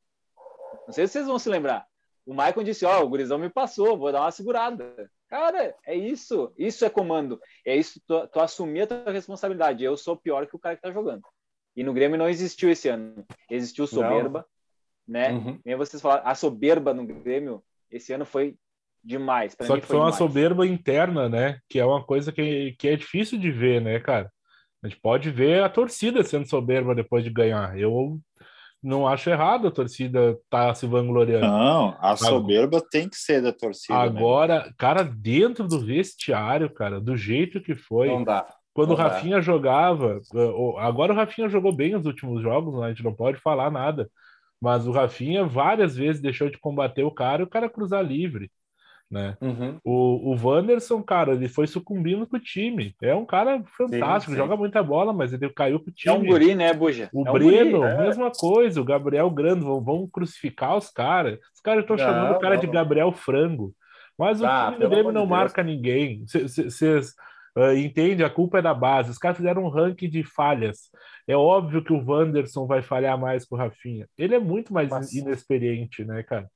[0.86, 1.84] Não sei se vocês vão se lembrar.
[2.24, 5.10] O Maicon disse, ó, o gurizão me passou, vou dar uma segurada.
[5.28, 6.52] Cara, é isso.
[6.56, 7.40] Isso é comando.
[7.66, 9.82] É isso, tu, tu assumir a tua responsabilidade.
[9.82, 11.22] Eu sou pior que o cara que tá jogando.
[11.74, 13.26] E no Grêmio não existiu esse ano.
[13.50, 14.46] Existiu soberba,
[15.06, 15.32] né?
[15.32, 15.58] Uhum.
[15.64, 17.60] Nem vocês falaram, a soberba no Grêmio
[17.90, 18.56] esse ano foi
[19.02, 19.56] demais.
[19.56, 20.18] Pra Só que foi uma demais.
[20.18, 21.58] soberba interna, né?
[21.68, 24.32] Que é uma coisa que, que é difícil de ver, né, cara?
[24.84, 27.78] A gente pode ver a torcida sendo soberba depois de ganhar.
[27.78, 28.20] Eu
[28.82, 31.46] não acho errado a torcida tá se vangloriando.
[31.46, 33.94] Não, a soberba tem que ser da torcida.
[33.98, 34.04] né?
[34.04, 38.46] Agora, cara, dentro do vestiário, cara, do jeito que foi, Não dá.
[38.74, 39.04] quando o não dá.
[39.04, 42.86] Rafinha jogava, eh, o- agora o Rafinha jogou bem nos últimos jogos, né?
[42.86, 44.06] a gente não pode falar nada,
[44.60, 48.50] mas o Rafinha várias vezes deixou de combater o cara e o cara cruzar livre,
[49.14, 49.36] né?
[49.40, 49.78] Uhum.
[49.84, 52.94] O, o Wanderson, cara, ele foi sucumbindo com o time.
[53.00, 54.36] É um cara fantástico, sim.
[54.36, 56.16] joga muita bola, mas ele caiu pro É time.
[56.16, 57.08] um guri, né, Buja?
[57.12, 57.90] O é um Breno, guri.
[57.90, 57.98] é.
[58.02, 58.80] mesma coisa.
[58.80, 61.38] O Gabriel Grande, vão, vão crucificar os caras.
[61.54, 62.66] Os caras estão chamando o cara não, de.
[62.66, 63.72] Gabriel Frango.
[64.18, 65.30] Mas o Ah, time do Grêmio não Deus.
[65.30, 66.24] marca ninguém.
[66.26, 67.14] Vocês
[67.76, 68.26] entendem?
[68.26, 69.10] A culpa é da base.
[69.10, 70.90] Os caras fizeram um ranking de falhas.
[71.26, 74.06] É óbvio que o Wanderson vai falhar mais que o Rafinha.
[74.18, 76.48] Ele é muito mais Mas- inexperiente, né, cara?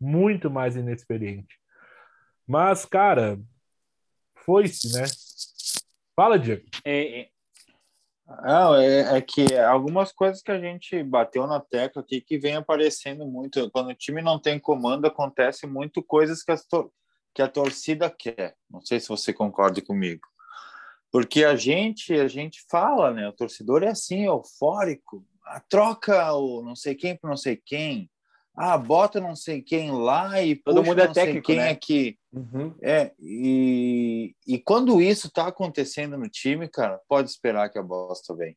[0.00, 1.54] Muito mais inexperiente.
[2.46, 3.38] Mas, cara,
[4.44, 5.06] foi-se, né?
[6.14, 6.64] Fala, Diego.
[6.84, 7.28] É, é.
[8.26, 12.56] Não, é, é, que algumas coisas que a gente bateu na tecla aqui que vem
[12.56, 13.70] aparecendo muito.
[13.70, 16.92] Quando o time não tem comando, acontece muito coisas que, to
[17.34, 18.56] que a torcida quer.
[18.70, 20.22] Não sei se você concorda comigo.
[21.10, 23.28] Porque a gente, a gente fala, né?
[23.28, 25.24] O torcedor é assim, eufórico.
[25.44, 28.10] Ah, troca o não sei quem para não sei quem
[28.56, 31.70] ah, bota não sei quem lá e todo mundo é não técnico, sei quem né?
[31.70, 32.18] aqui.
[32.32, 32.74] Uhum.
[32.80, 38.34] É, e, e quando isso está acontecendo no time, cara, pode esperar que a bosta
[38.34, 38.56] vem.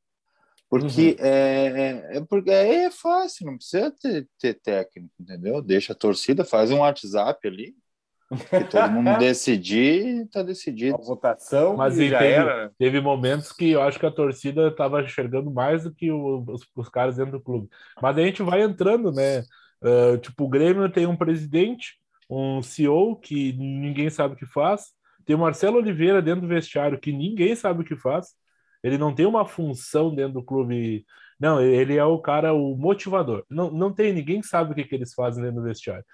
[0.69, 1.25] Porque uhum.
[1.25, 5.61] é, é, é, porque é fácil, não precisa ter, ter técnico, entendeu?
[5.61, 7.73] Deixa a torcida, faz um WhatsApp ali,
[8.49, 10.95] que todo mundo decidir, tá decidido.
[10.95, 12.71] A votação, mas já teve, era.
[12.77, 16.67] Teve momentos que eu acho que a torcida estava enxergando mais do que o, os,
[16.75, 17.69] os, caras dentro do clube.
[18.01, 19.43] Mas a gente vai entrando, né?
[19.81, 21.97] Uh, tipo, o Grêmio tem um presidente,
[22.29, 24.87] um CEO que ninguém sabe o que faz.
[25.25, 28.27] Tem o Marcelo Oliveira dentro do vestiário que ninguém sabe o que faz.
[28.83, 31.05] Ele não tem uma função dentro do clube.
[31.39, 33.43] Não, ele é o cara, o motivador.
[33.49, 36.05] Não, não tem, ninguém sabe o que, que eles fazem dentro do vestiário.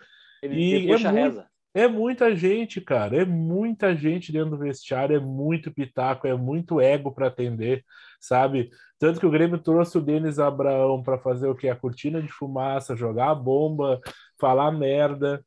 [0.42, 3.22] Ele, e ele é, muito, é muita gente, cara.
[3.22, 7.84] É muita gente dentro do vestiário, é muito pitaco, é muito ego para atender,
[8.20, 8.70] sabe?
[9.00, 11.68] Tanto que o Grêmio trouxe o Denis Abraão para fazer o que?
[11.68, 14.00] A cortina de fumaça, jogar a bomba,
[14.40, 15.44] falar merda,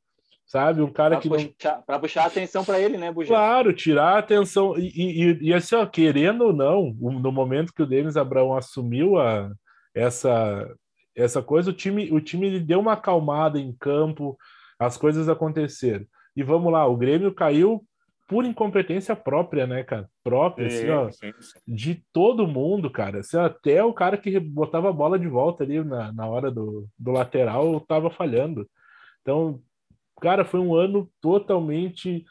[0.47, 0.83] sabe?
[0.83, 1.83] Um cara pra que puxar, não.
[1.83, 3.29] Para puxar a atenção para ele, né, Bugê?
[3.29, 4.77] Claro, tirar a atenção.
[4.77, 9.19] E, e, e, assim, ó, querendo ou não, no momento que o Denis Abraão assumiu
[9.19, 9.51] a,
[9.95, 10.69] essa,
[11.15, 14.37] essa coisa, o time, o time deu uma acalmada em campo,
[14.79, 16.05] as coisas aconteceram.
[16.37, 17.83] E vamos lá, o Grêmio caiu
[18.29, 20.09] por incompetência própria, né, cara?
[20.23, 21.59] Própria, assim, ó, sim, sim.
[21.67, 23.21] de todo mundo, cara.
[23.21, 26.89] Assim, até o cara que botava a bola de volta ali na, na hora do,
[26.99, 28.69] do lateral tava falhando.
[29.23, 29.61] Então,
[30.21, 32.25] cara, foi um ano totalmente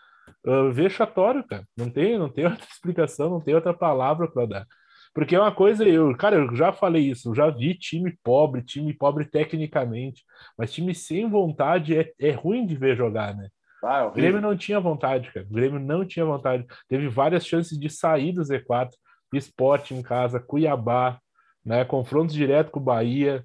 [0.46, 1.66] uh, vexatório, cara.
[1.78, 4.68] Não tem, não tem outra explicação, não tem outra palavra para dar.
[5.14, 8.62] Porque é uma coisa, eu, cara, eu já falei isso, eu já vi time pobre,
[8.62, 10.26] time pobre tecnicamente,
[10.58, 13.48] mas time sem vontade é, é ruim de ver jogar, né?
[13.86, 15.46] Ah, é o Grêmio não tinha vontade, cara.
[15.50, 16.66] O Grêmio não tinha vontade.
[16.88, 18.90] Teve várias chances de sair do Z4.
[19.34, 21.20] Esporte em casa, Cuiabá,
[21.64, 21.84] né?
[21.84, 23.44] Confrontos direto com o Bahia,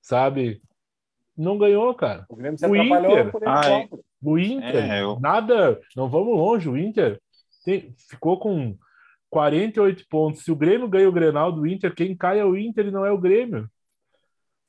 [0.00, 0.62] sabe?
[1.36, 2.24] Não ganhou, cara.
[2.28, 3.88] O Grêmio se o Inter, por ah, é.
[4.22, 5.18] o Inter, é, eu...
[5.20, 6.68] nada, não vamos longe.
[6.68, 7.20] O Inter
[7.64, 8.76] tem, ficou com
[9.30, 10.44] 48 pontos.
[10.44, 13.04] Se o Grêmio ganha o Grenal do Inter, quem cai é o Inter e não
[13.04, 13.68] é o Grêmio.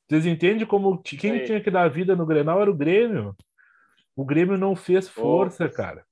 [0.08, 3.36] Vocês entendem como quem tinha que dar vida no Grenal era o Grêmio.
[4.18, 6.04] O Grêmio não fez força, ô, cara.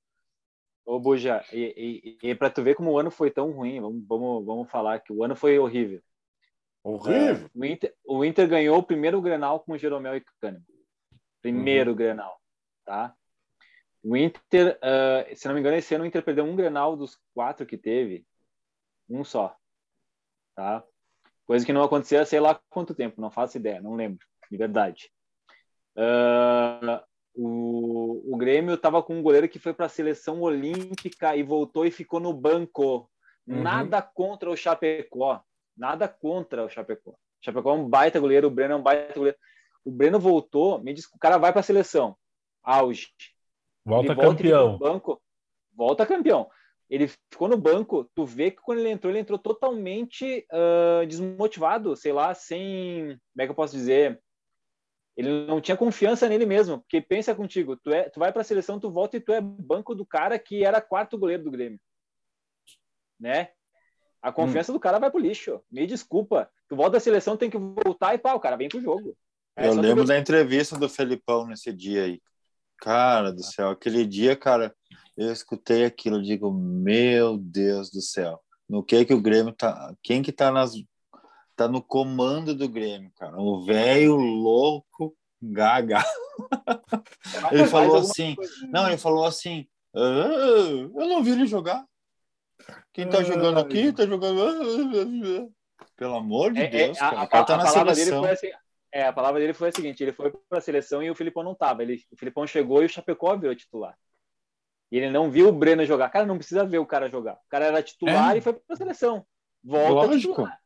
[0.85, 4.07] Ô, Buja, e, e, e para tu ver como o ano foi tão ruim, vamos,
[4.07, 6.01] vamos, vamos falar que o ano foi horrível.
[6.85, 7.51] Horrível.
[7.53, 10.65] o, Inter, o Inter ganhou o primeiro Grenal com o Jeromel e Cânimo.
[11.43, 11.97] Primeiro uhum.
[11.97, 12.41] Grenal,
[12.85, 13.13] tá?
[14.05, 17.19] O Inter, uh, se não me engano, esse ano o Inter perdeu um Grenal dos
[17.35, 18.25] quatro que teve,
[19.09, 19.53] um só,
[20.55, 20.85] tá?
[21.45, 25.11] Coisa que não acontecia sei lá quanto tempo, não faço ideia, não lembro, de verdade.
[25.97, 27.05] Uh,
[27.37, 31.85] o, o Grêmio estava com um goleiro que foi para a seleção olímpica e voltou
[31.85, 33.11] e ficou no banco.
[33.47, 33.63] Uhum.
[33.63, 35.43] Nada contra o Chapecó.
[35.77, 37.11] Nada contra o Chapecó.
[37.11, 39.39] O Chapecó é um baita goleiro, o Breno é um baita goleiro.
[39.85, 42.17] O Breno voltou, me diz o cara vai para a seleção.
[42.63, 43.09] Auge.
[43.85, 44.79] Volta ele campeão.
[44.79, 45.23] Volta banco,
[45.73, 46.51] volta campeão.
[46.89, 51.95] Ele ficou no banco, tu vê que quando ele entrou, ele entrou totalmente uh, desmotivado,
[51.97, 53.19] sei lá, sem.
[53.33, 54.21] Como é que eu posso dizer?
[55.17, 58.45] Ele não tinha confiança nele mesmo, porque pensa contigo, tu, é, tu vai para a
[58.45, 61.81] seleção, tu volta e tu é banco do cara que era quarto goleiro do Grêmio.
[63.19, 63.49] Né?
[64.21, 64.75] A confiança hum.
[64.75, 65.63] do cara vai pro lixo.
[65.71, 66.51] Me desculpa.
[66.69, 69.17] Tu volta da seleção, tem que voltar e pá, o cara vem pro jogo.
[69.57, 72.21] É, eu lembro da entrevista do Felipão nesse dia aí.
[72.79, 74.75] Cara do céu, aquele dia, cara,
[75.17, 78.39] eu escutei aquilo, digo, meu Deus do céu.
[78.69, 80.73] No que que o Grêmio tá, quem que tá nas
[81.57, 83.41] tá no comando do Grêmio, cara.
[83.41, 86.05] O velho louco gaga.
[87.51, 88.37] ele falou assim,
[88.71, 91.85] não, ele falou assim, ah, eu não vi ele jogar.
[92.93, 95.53] Quem tá jogando aqui, tá jogando.
[95.97, 97.17] Pelo amor de é, Deus, é, cara.
[97.17, 98.51] A, a, tá a, a palavra dele foi assim,
[98.93, 101.43] é, a palavra dele foi a seguinte: ele foi para a seleção e o Filipão
[101.43, 101.83] não tava.
[101.83, 103.97] Ele, o Filipão chegou e o Chapecó virou titular.
[104.91, 106.11] E ele não viu o Breno jogar.
[106.11, 107.35] Cara, não precisa ver o cara jogar.
[107.35, 108.39] O cara era titular é.
[108.39, 109.27] e foi para a seleção.
[109.63, 110.33] Volta Lógico.
[110.33, 110.61] titular.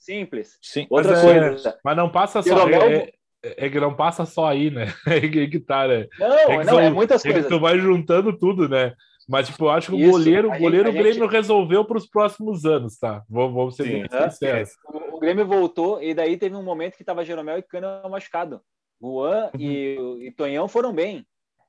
[0.00, 0.58] Simples.
[0.62, 0.86] Sim.
[0.88, 1.68] Outra mas, é, coisa.
[1.68, 2.68] É, mas não passa só.
[2.68, 4.86] É, é, é, que não passa só aí, né?
[5.06, 6.08] É que tá, né?
[6.18, 7.46] Não, é não, são, é muitas coisas.
[7.46, 8.94] tu vai juntando tudo, né?
[9.28, 11.32] Mas, tipo, eu acho que Isso, o goleiro, o goleiro gente, Grêmio gente...
[11.32, 13.22] resolveu para os próximos anos, tá?
[13.28, 14.70] Vamos, vamos ser Sim, bem sinceros.
[14.86, 18.60] O, o, Grêmio voltou e daí teve um momento que tava Jeromel e Cano machucado.
[19.00, 19.60] Juan uhum.
[19.60, 21.24] e, e Tonhão foram bem,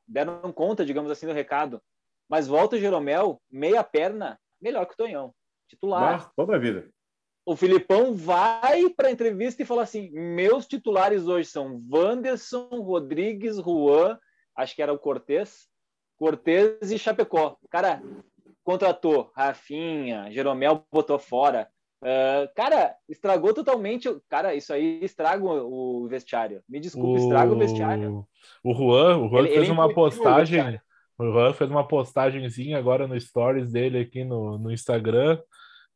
[0.07, 1.81] deram conta, digamos assim, do recado.
[2.27, 5.33] Mas volta o Jeromel, meia perna, melhor que o Tonhão.
[5.69, 6.13] Titular.
[6.13, 6.89] Mas, toda a vida.
[7.45, 13.57] O Filipão vai para a entrevista e fala assim: meus titulares hoje são Wanderson, Rodrigues,
[13.57, 14.17] Juan,
[14.55, 15.67] acho que era o Cortez,
[16.17, 17.57] Cortez e Chapecó.
[17.69, 18.01] Cara,
[18.63, 21.67] contratou Rafinha, Jeromel botou fora.
[22.03, 24.09] Uh, cara, estragou totalmente.
[24.27, 26.63] Cara, isso aí estraga o vestiário.
[26.67, 27.23] Me desculpa, o...
[27.23, 28.27] estraga o vestiário.
[28.63, 30.79] O Juan, o Juan ele, fez ele uma postagem.
[31.19, 35.39] O, o Juan fez uma postagemzinha agora no stories dele aqui no, no Instagram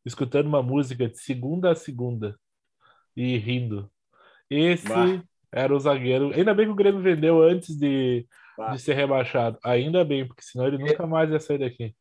[0.05, 2.39] escutando uma música de segunda a segunda
[3.15, 3.89] e rindo.
[4.49, 5.23] Esse bah.
[5.51, 6.31] era o zagueiro.
[6.33, 8.27] Ainda bem que o Grêmio vendeu antes de,
[8.71, 9.57] de ser rebaixado.
[9.63, 11.95] Ainda bem, porque senão ele nunca mais ia sair daqui.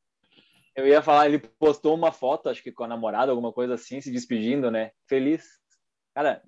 [0.76, 4.00] Eu ia falar, ele postou uma foto, acho que com a namorada, alguma coisa assim,
[4.00, 4.90] se despedindo, né?
[5.08, 5.44] Feliz.
[6.12, 6.42] Cara,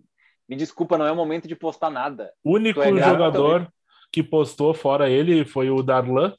[0.49, 2.33] me desculpa, não é o momento de postar nada.
[2.43, 3.73] O único é jogador também.
[4.13, 6.35] que postou fora ele foi o Darlan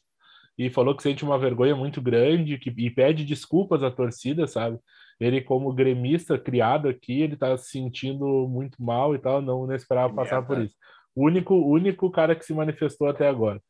[0.58, 4.80] e falou que sente uma vergonha muito grande que, e pede desculpas à torcida, sabe?
[5.20, 9.76] Ele como gremista criado aqui, ele tá se sentindo muito mal e tal, não, não
[9.76, 10.76] esperava passar por isso.
[11.16, 13.62] O único, único cara que se manifestou até agora.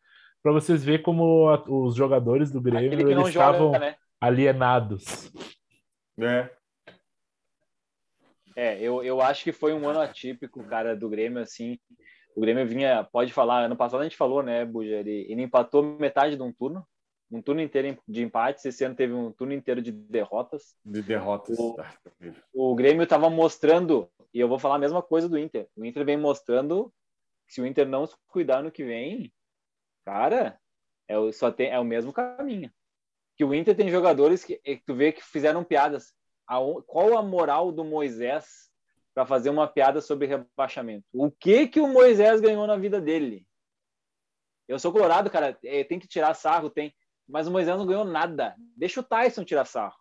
[0.44, 3.96] Para vocês verem como a, os jogadores do Grêmio eles estavam né?
[4.20, 5.32] alienados.
[6.20, 6.50] É.
[8.56, 11.78] É, eu, eu acho que foi um ano atípico, cara, do Grêmio, assim.
[12.36, 15.84] O Grêmio vinha, pode falar, ano passado a gente falou, né, Buja, ele, ele empatou
[15.84, 16.86] metade de um turno,
[17.30, 20.76] um turno inteiro de empates, esse ano teve um turno inteiro de derrotas.
[20.84, 21.58] De derrotas.
[21.60, 21.76] O,
[22.54, 25.68] o Grêmio estava mostrando, e eu vou falar a mesma coisa do Inter.
[25.76, 26.94] O Inter vem mostrando
[27.46, 29.34] que se o Inter não se cuidar no que vem,
[30.06, 30.60] cara,
[31.08, 32.72] é o, só tem, é o mesmo caminho.
[33.36, 36.14] Que o Inter tem jogadores que, que tu vê que fizeram piadas.
[36.48, 38.70] A, qual a moral do Moisés
[39.14, 41.06] para fazer uma piada sobre rebaixamento?
[41.14, 43.46] O que que o Moisés ganhou na vida dele?
[44.68, 45.58] Eu sou colorado, cara.
[45.64, 46.94] É, tem que tirar sarro, tem
[47.28, 48.56] mas o Moisés não ganhou nada.
[48.76, 49.98] Deixa o Tyson tirar sarro.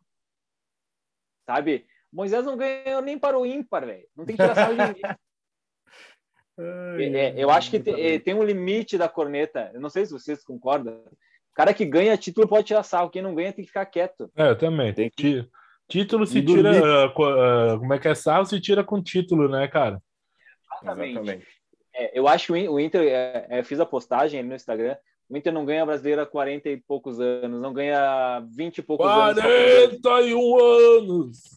[1.45, 1.87] Sabe?
[2.13, 4.07] O Moisés não ganhou nem para o ímpar, velho.
[4.17, 5.03] Não tem que tirar sarro de ninguém.
[6.59, 9.71] É, eu acho que tem, tem, um limite da corneta.
[9.75, 10.95] Eu não sei se vocês concordam.
[10.95, 13.11] O cara que ganha título pode tirar sarro.
[13.11, 14.33] Quem não ganha tem que ficar quieto.
[14.35, 14.95] É, eu também.
[14.95, 15.47] Tem que...
[15.87, 16.71] Título se tira.
[16.71, 18.47] Uh, uh, como é que é sarro?
[18.47, 20.03] Se tira com título, né, cara?
[20.83, 21.13] Exatamente.
[21.13, 21.47] Exatamente.
[21.95, 24.97] É, eu acho que o Inter, é, é, fiz a postagem no Instagram.
[25.29, 29.07] O Inter não ganha brasileiro há 40 e poucos anos, não ganha 20 e poucos
[29.07, 31.03] 41 anos.
[31.03, 31.57] anos!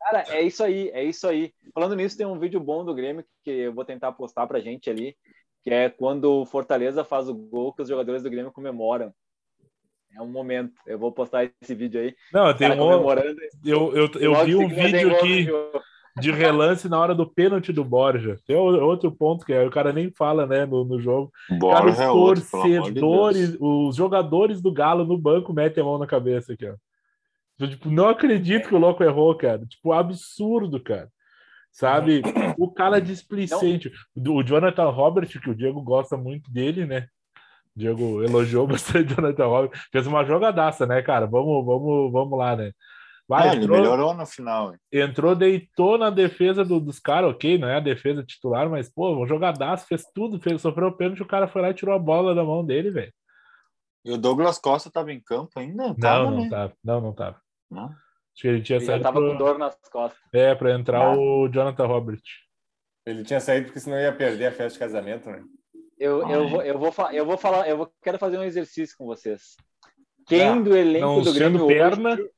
[0.00, 1.52] Cara, é isso aí, é isso aí.
[1.72, 4.90] Falando nisso, tem um vídeo bom do Grêmio que eu vou tentar postar pra gente
[4.90, 5.16] ali,
[5.62, 9.12] que é quando o Fortaleza faz o gol que os jogadores do Grêmio comemoram.
[10.16, 10.72] É um momento.
[10.86, 12.14] Eu vou postar esse vídeo aí.
[12.32, 12.76] Não, tem um.
[12.76, 13.36] Comemorando.
[13.64, 15.46] Eu, eu, eu, eu vi um vídeo aqui
[16.18, 18.38] de relance na hora do pênalti do Borja.
[18.46, 21.30] Tem outro ponto que é, o cara nem fala, né, no, no jogo.
[21.58, 25.98] Borja cara, os é torcedores, de os jogadores do Galo no banco metem a mão
[25.98, 26.74] na cabeça aqui, ó.
[27.58, 29.64] Eu, tipo, não acredito que o louco errou, cara.
[29.64, 31.10] Tipo, absurdo, cara.
[31.72, 32.22] Sabe?
[32.58, 33.90] O cara displicente.
[34.14, 37.08] O Jonathan Robert, que o Diego gosta muito dele, né?
[37.74, 39.80] O Diego elogiou bastante o Jonathan Robert.
[39.90, 41.26] Fez uma jogadaça, né, cara?
[41.26, 42.72] Vamos, vamos, vamos lá, né?
[43.28, 44.74] Vai, é, entrou, ele melhorou no final.
[44.92, 49.20] Entrou, deitou na defesa do, dos caras, ok, não é a defesa titular, mas, pô,
[49.20, 51.98] um jogadaço, fez tudo, fez, sofreu o pênalti, o cara foi lá e tirou a
[51.98, 53.12] bola da mão dele, velho.
[54.04, 55.92] E o Douglas Costa tava em campo ainda?
[55.96, 56.50] Tava, não, não né?
[56.50, 56.72] tava.
[56.84, 57.40] Não, não tava.
[57.68, 57.86] Não?
[57.86, 59.02] Acho que ele tinha ele saído.
[59.02, 59.32] tava pro...
[59.32, 60.20] com dor nas costas.
[60.32, 61.16] É, pra entrar ah.
[61.16, 62.22] o Jonathan Robert.
[63.04, 65.42] Ele tinha saído porque senão ia perder a festa de casamento, né?
[65.98, 69.06] Eu, eu, vou, eu, vou, eu vou falar, eu vou, quero fazer um exercício com
[69.06, 69.56] vocês.
[70.26, 72.30] Quem ah, do elenco do Grêmio perna, hoje,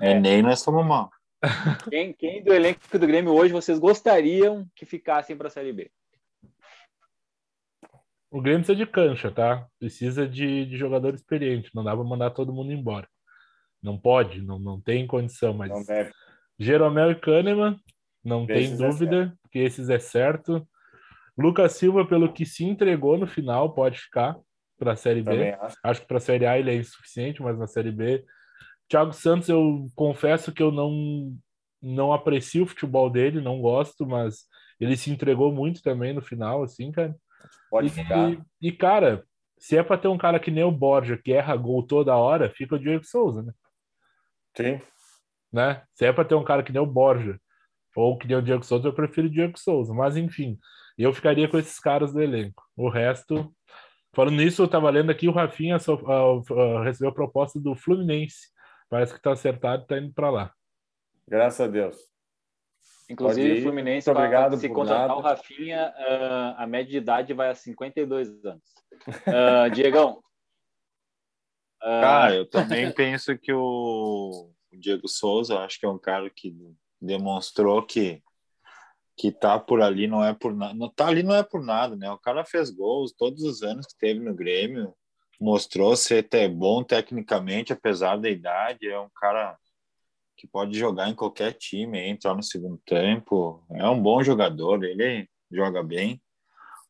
[0.00, 1.10] é, nem nós estamos mal.
[1.90, 5.90] Quem, quem do elenco do Grêmio hoje vocês gostariam que ficassem para a Série B?
[8.30, 9.66] O Grêmio precisa de cancha, tá?
[9.78, 11.70] Precisa de, de jogador experiente.
[11.74, 13.06] Não dá para mandar todo mundo embora.
[13.82, 15.70] Não pode, não, não tem condição, mas.
[15.70, 16.10] Não deve.
[16.58, 17.78] Jeromel e Kahneman,
[18.24, 20.66] não esses tem é dúvida é que esses é certo.
[21.38, 24.36] Lucas Silva, pelo que se entregou no final, pode ficar
[24.78, 25.52] para a Série B.
[25.52, 25.76] Acho.
[25.82, 28.24] acho que para a Série A ele é insuficiente, mas na Série B
[28.88, 31.36] Thiago Santos, eu confesso que eu não,
[31.82, 34.44] não aprecio o futebol dele, não gosto, mas
[34.78, 37.14] ele se entregou muito também no final, assim, cara.
[37.70, 38.30] Pode e, ficar.
[38.30, 39.24] E, e, cara,
[39.58, 42.50] se é para ter um cara que nem o Borja, que erra gol toda hora,
[42.50, 43.52] fica o Diego Souza, né?
[44.56, 44.80] Sim.
[45.52, 45.82] Né?
[45.94, 47.40] Se é para ter um cara que nem o Borja,
[47.94, 49.92] ou que nem o Diego Souza, eu prefiro o Diego Souza.
[49.92, 50.58] Mas, enfim,
[50.96, 52.62] eu ficaria com esses caras do elenco.
[52.76, 53.52] O resto...
[54.14, 57.74] Falando nisso, eu tava lendo aqui, o Rafinha só, uh, uh, recebeu a proposta do
[57.74, 58.46] Fluminense
[58.88, 60.54] Parece que está acertado e está indo para lá.
[61.26, 61.96] Graças a Deus.
[63.08, 65.20] Inclusive, o Fluminense, Muito obrigado se contratar nada.
[65.20, 68.62] o Rafinha, uh, a média de idade vai a 52 anos.
[69.26, 70.22] Uh, Diegão.
[71.82, 72.00] Uh...
[72.00, 76.56] Cara, eu também penso que o, o Diego Souza, acho que é um cara que
[77.00, 78.22] demonstrou que
[79.18, 81.96] que tá por ali não é por nada, não tá ali não é por nada,
[81.96, 82.10] né?
[82.10, 84.94] O cara fez gols todos os anos que teve no Grêmio,
[85.40, 89.56] mostrou ser até bom tecnicamente, apesar da idade, é um cara
[90.36, 95.28] que pode jogar em qualquer time, entrar no segundo tempo, é um bom jogador, ele
[95.50, 96.20] joga bem.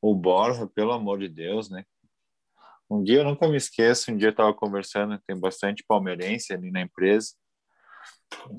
[0.02, 1.84] O Borja, pelo amor de Deus, né?
[2.88, 6.70] Um dia eu nunca me esqueço, um dia eu estava conversando, tem bastante palmeirense ali
[6.70, 7.34] na empresa,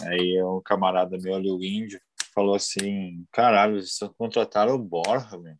[0.04, 2.00] aí um camarada meu ali, o Índio,
[2.34, 5.58] falou assim, caralho, eles contrataram o Borja, velho.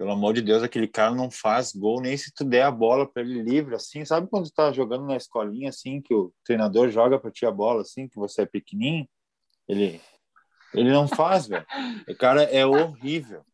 [0.00, 3.06] Pelo amor de Deus, aquele cara não faz gol nem se tu der a bola
[3.06, 4.02] para ele livre, assim.
[4.02, 7.50] Sabe quando tu tá jogando na escolinha, assim, que o treinador joga para ti a
[7.50, 9.06] bola, assim, que você é pequenininho?
[9.68, 10.00] Ele,
[10.72, 11.66] ele não faz, velho.
[12.08, 13.44] O cara é horrível.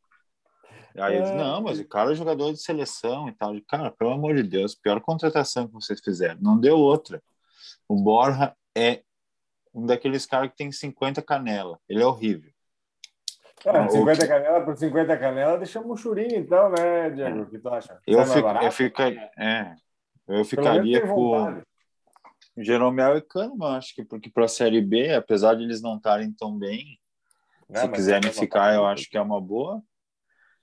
[0.96, 3.52] Aí eles, não, mas o cara é jogador de seleção e tal.
[3.66, 6.40] Cara, pelo amor de Deus, pior contratação que vocês fizeram.
[6.40, 7.20] Não deu outra.
[7.88, 9.02] O Borja é
[9.74, 11.80] um daqueles caras que tem 50 canela.
[11.88, 12.52] Ele é horrível.
[13.64, 14.28] Ah, 50 que...
[14.28, 17.42] canela por 50 canela, deixamos um churinho, então, né, Diego?
[17.42, 17.98] O que tu acha?
[18.06, 19.74] Eu, fico, eu, ficaria, é,
[20.28, 21.62] eu ficaria com
[22.56, 26.32] Jeromel e Kahneman, acho que porque para a Série B, apesar de eles não estarem
[26.32, 26.98] tão bem,
[27.74, 29.82] se quiserem ficar, eu acho que é uma boa.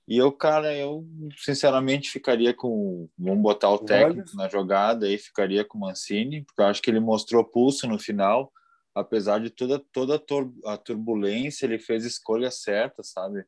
[0.08, 1.06] E eu, cara, eu
[1.38, 3.08] sinceramente ficaria com.
[3.18, 6.90] Vamos botar o técnico na jogada e ficaria com o Mancini, porque eu acho que
[6.90, 8.52] ele mostrou pulso no final
[8.96, 10.22] apesar de toda toda
[10.66, 13.46] a turbulência, ele fez escolha certa, sabe?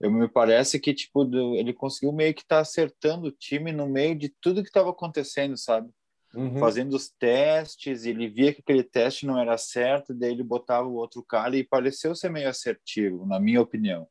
[0.00, 1.24] Eu me parece que tipo
[1.56, 4.90] ele conseguiu meio que estar tá acertando o time no meio de tudo que estava
[4.90, 5.90] acontecendo, sabe?
[6.34, 6.58] Uhum.
[6.58, 10.94] Fazendo os testes, ele via que aquele teste não era certo, daí ele botava o
[10.94, 14.08] outro cara e pareceu ser meio assertivo, na minha opinião.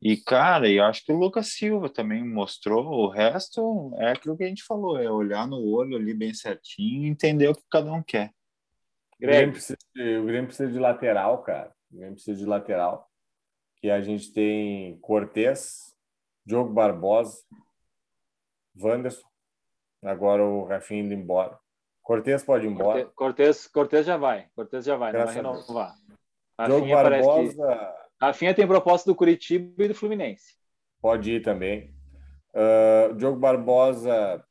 [0.00, 2.84] E, cara, eu acho que o Lucas Silva também mostrou.
[2.86, 7.04] O resto é aquilo que a gente falou: é olhar no olho ali bem certinho
[7.04, 8.32] e entender o que cada um quer.
[9.18, 11.72] O Grêmio, precisa de, o Grêmio precisa de lateral, cara.
[11.90, 13.10] O Grêmio precisa de lateral.
[13.78, 15.94] Que a gente tem Cortez,
[16.44, 17.42] Diogo Barbosa,
[18.78, 19.26] Wanderson.
[20.02, 21.58] Agora o Rafinha indo embora.
[22.02, 23.06] Cortez pode ir embora.
[23.06, 24.48] Cortez, Cortez já vai.
[24.54, 25.94] Cortez já vai, Graças não vai renovar.
[26.66, 27.94] Diogo Barbosa.
[28.20, 30.54] Rafinha tem proposta do Curitiba e do Fluminense.
[31.00, 31.94] Pode ir também.
[32.54, 34.42] Uh, Diogo Barbosa,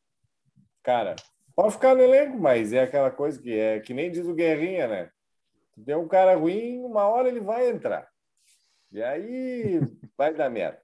[0.83, 1.15] cara,
[1.55, 4.87] Pode ficar no elenco, mas é aquela coisa que é que nem diz o Guerrinha,
[4.87, 5.09] né?
[5.85, 8.07] Tem um cara ruim, uma hora ele vai entrar.
[8.91, 9.79] E aí
[10.17, 10.79] vai dar merda.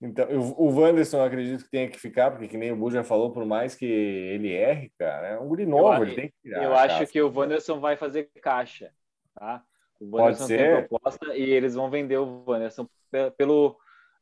[0.00, 3.32] Então, o Wanderson acredito que tenha que ficar, porque que nem o Bu já falou,
[3.32, 6.62] por mais que ele erre, cara, é um guri novo, eu, ele tem que tirar.
[6.62, 8.92] Eu acho que o Wanderson vai fazer caixa,
[9.34, 9.62] tá?
[10.00, 10.58] O Wanderson Pode ser.
[10.58, 12.88] tem proposta e eles vão vender o Wanderson
[13.36, 13.76] pelo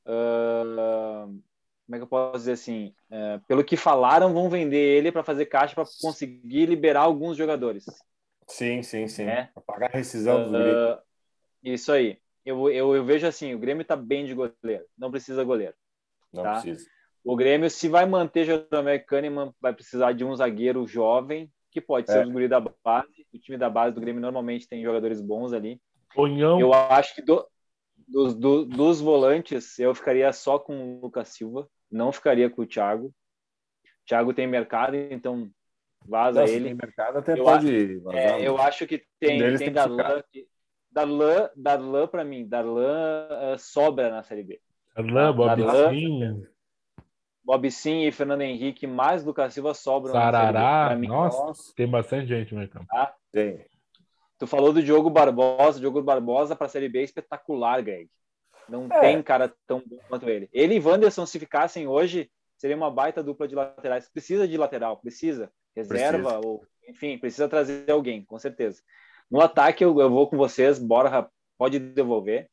[0.06, 1.42] uh,
[1.86, 2.92] como é que eu posso dizer assim?
[3.08, 7.84] É, pelo que falaram, vão vender ele para fazer caixa para conseguir liberar alguns jogadores.
[8.48, 9.24] Sim, sim, sim.
[9.24, 9.50] É?
[9.64, 10.98] Pagar a rescisão uh, do
[11.62, 12.18] Isso aí.
[12.44, 15.74] Eu, eu, eu, vejo assim: o Grêmio está bem de goleiro, não precisa goleiro.
[16.32, 16.52] Não tá?
[16.54, 16.84] precisa.
[17.24, 22.10] O Grêmio, se vai manter Jeromel Kahneman, vai precisar de um zagueiro jovem, que pode
[22.10, 22.26] ser é.
[22.26, 23.26] o guri da base.
[23.32, 25.80] O time da base do Grêmio normalmente tem jogadores bons ali.
[26.14, 26.60] Ponhão.
[26.60, 27.46] Eu acho que do,
[28.08, 32.66] dos, do, dos volantes, eu ficaria só com o Lucas Silva não ficaria com o
[32.66, 33.06] Thiago.
[33.06, 33.12] O
[34.06, 35.50] Thiago tem mercado, então
[36.06, 36.66] vaza Nossa, ele.
[36.66, 38.20] Tem mercado até eu pode vazar.
[38.20, 40.22] É, eu acho que tem, um tem Darlan.
[40.90, 44.60] Darlan, Darlan para mim, Darlan uh, sobra na Série B.
[44.94, 46.46] Darlan, Bob Sim.
[47.44, 51.06] Bob Sim e Fernando Henrique, mais Lucas Silva sobram Sarará, na Série B.
[51.08, 52.86] Nossa, Nossa, tem bastante gente no campo.
[52.86, 53.14] Tá?
[53.30, 53.64] Tem.
[54.38, 58.10] Tu falou do Diogo Barbosa, Diogo Barbosa para a Série B é espetacular, Greg.
[58.68, 59.00] Não é.
[59.00, 60.48] tem cara tão bom quanto ele.
[60.52, 64.08] Ele e Wanderson, se ficassem hoje, seria uma baita dupla de laterais.
[64.08, 65.50] Precisa de lateral, precisa.
[65.74, 66.46] Reserva, precisa.
[66.46, 68.82] ou enfim, precisa trazer alguém, com certeza.
[69.30, 72.48] No ataque, eu, eu vou com vocês, Borja pode devolver.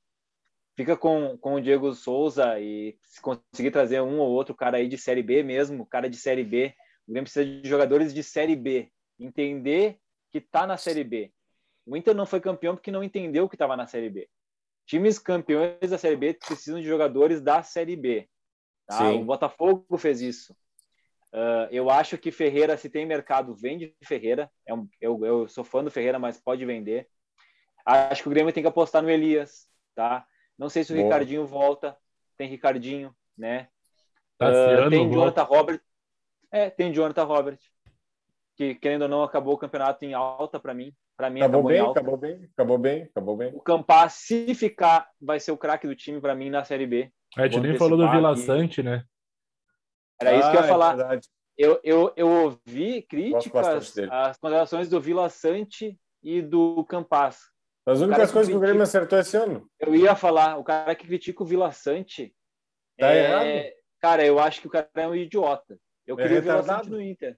[0.76, 4.88] Fica com, com o Diego Souza e se conseguir trazer um ou outro cara aí
[4.88, 6.74] de Série B mesmo, cara de Série B,
[7.08, 8.90] o Grêmio precisa de jogadores de Série B.
[9.20, 10.00] Entender
[10.32, 11.32] que está na Série B.
[11.86, 14.28] O Inter não foi campeão porque não entendeu que estava na Série B.
[14.86, 18.28] Times campeões da Série B precisam de jogadores da Série B.
[18.86, 19.12] Tá?
[19.12, 20.54] O Botafogo fez isso.
[21.34, 24.52] Uh, eu acho que Ferreira, se tem mercado, vende Ferreira.
[24.68, 27.08] É um, eu, eu sou fã do Ferreira, mas pode vender.
[27.86, 30.26] Acho que o Grêmio tem que apostar no Elias, tá?
[30.58, 31.06] Não sei se o Boa.
[31.06, 31.98] Ricardinho volta.
[32.38, 33.68] Tem Ricardinho, né?
[34.38, 35.82] Tá uh, tem Jonathan Robert.
[36.52, 37.60] É, tem Jonathan Robert.
[38.56, 40.94] Que, querendo ou não, acabou o campeonato em alta para mim.
[41.16, 43.52] Para mim, acabou, bem, acabou bem, acabou bem, acabou bem.
[43.54, 47.12] O Campas, se ficar, vai ser o craque do time para mim na Série B.
[47.38, 49.04] A gente nem falou do Vila Sante, né?
[50.20, 51.14] Era isso que eu ia ah, é falar.
[51.16, 51.20] É
[51.58, 57.42] eu, eu, eu ouvi críticas às considerações do Vila Sante e do Campas.
[57.86, 59.70] Das O únicas cara que coisas que o Grêmio acertou esse ano.
[59.80, 62.34] Eu ia falar, o cara que critica o Vila Sante.
[62.98, 63.74] Tá é- errado.
[64.00, 65.78] Cara, eu acho que o cara é um idiota.
[66.06, 66.64] Eu É queria o Vila.
[66.64, 67.38] Sante no Inter.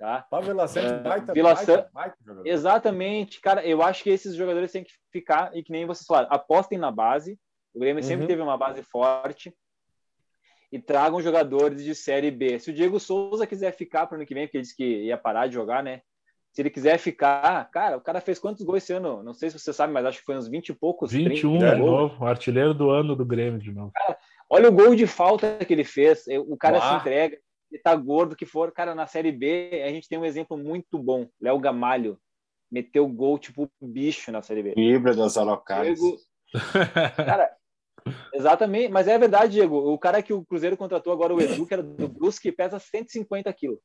[0.00, 0.22] Tá?
[0.30, 2.48] Pá, Vila Sante, É, baita, Vila baita, San- baita jogador.
[2.48, 3.62] Exatamente, cara.
[3.66, 6.90] Eu acho que esses jogadores têm que ficar, e que nem vocês falaram, apostem na
[6.90, 7.38] base.
[7.74, 8.28] O Grêmio sempre Uhum.
[8.28, 9.54] teve uma base forte.
[10.72, 12.58] E tragam jogadores de Série B.
[12.58, 15.02] Se o Diego Souza quiser ficar para o ano que vem, porque ele disse que
[15.04, 16.00] ia parar de jogar, né?
[16.52, 19.22] Se ele quiser ficar, cara, o cara fez quantos gols esse ano?
[19.22, 21.12] Não sei se você sabe, mas acho que foi uns 20 e poucos.
[21.12, 21.90] 21 30 de gols.
[22.12, 23.92] novo, artilheiro do ano do Grêmio de novo.
[24.48, 26.24] Olha o gol de falta que ele fez.
[26.48, 26.88] O cara Uau.
[26.88, 27.36] se entrega,
[27.70, 28.72] ele tá gordo que for.
[28.72, 31.28] Cara, na Série B, a gente tem um exemplo muito bom.
[31.40, 32.18] Léo Gamalho
[32.70, 34.74] meteu gol tipo bicho na Série B.
[34.74, 35.98] Fibra das alocadas.
[35.98, 36.18] Diego...
[37.16, 37.50] Cara,
[38.34, 38.90] exatamente.
[38.90, 39.76] Mas é verdade, Diego.
[39.76, 43.52] O cara que o Cruzeiro contratou agora, o Edu, que era do Brusque, pesa 150
[43.52, 43.78] quilos.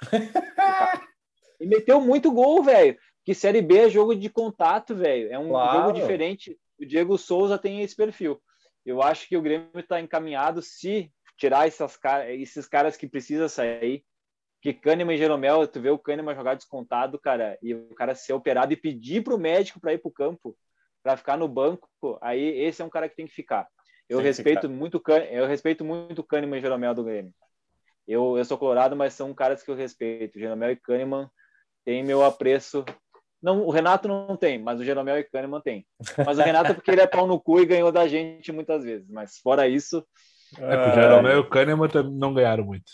[1.60, 2.96] e meteu muito gol, velho.
[3.24, 5.32] Que Série B é jogo de contato, velho.
[5.32, 5.78] É um Claro.
[5.78, 6.58] jogo diferente.
[6.78, 8.40] O Diego Souza tem esse perfil.
[8.84, 14.04] Eu acho que o Grêmio está encaminhado se tirar essas esses caras que precisa sair.
[14.62, 18.32] Que Kahneman e Jeromel, tu vê o Kahneman jogar descontado, cara, e o cara ser
[18.32, 20.56] operado e pedir pro médico para ir pro campo,
[21.02, 21.86] para ficar no banco,
[22.22, 23.68] aí esse é um cara que tem que ficar.
[24.08, 27.34] Eu Tem respeito muito, o Kahn- eu respeito muito Kahneman e Jeromel do Grêmio.
[28.08, 30.38] Eu, eu sou colorado, mas são caras que eu respeito.
[30.38, 31.28] Jeromel e Kahneman
[31.84, 32.84] têm meu apreço.
[33.42, 35.86] Não, o Renato não tem, mas o Jeromel e Kahneman tem.
[36.24, 39.10] Mas o Renato porque ele é pau no cu e ganhou da gente muitas vezes.
[39.10, 40.06] Mas fora isso,
[40.58, 42.90] É, que o Jeromel e o Kahneman também não ganharam muito.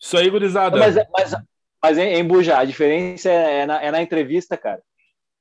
[0.00, 0.78] Isso aí, gurizada.
[0.78, 1.34] Mas, mas,
[1.82, 4.82] mas em, em Buja, a diferença é na, é na entrevista, cara.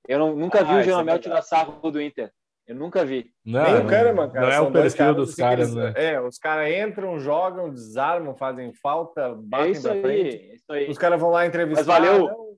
[0.08, 1.24] Eu não- nunca Ah, vi o é Jeromel verdade.
[1.24, 2.32] tirar sarro do Inter.
[2.68, 3.26] Eu nunca vi.
[3.46, 4.46] não, Nem não, o Kahneman, cara.
[4.46, 5.84] não é o perfil dos assim, caras, que né?
[5.88, 10.36] eles- É, os caras entram, jogam, desarmam, fazem falta, É batem isso pra aí, frente.
[10.36, 10.90] é isso aí.
[10.90, 11.84] Os caras vão lá entrevistar.
[11.86, 12.28] Mas valeu.
[12.28, 12.52] não,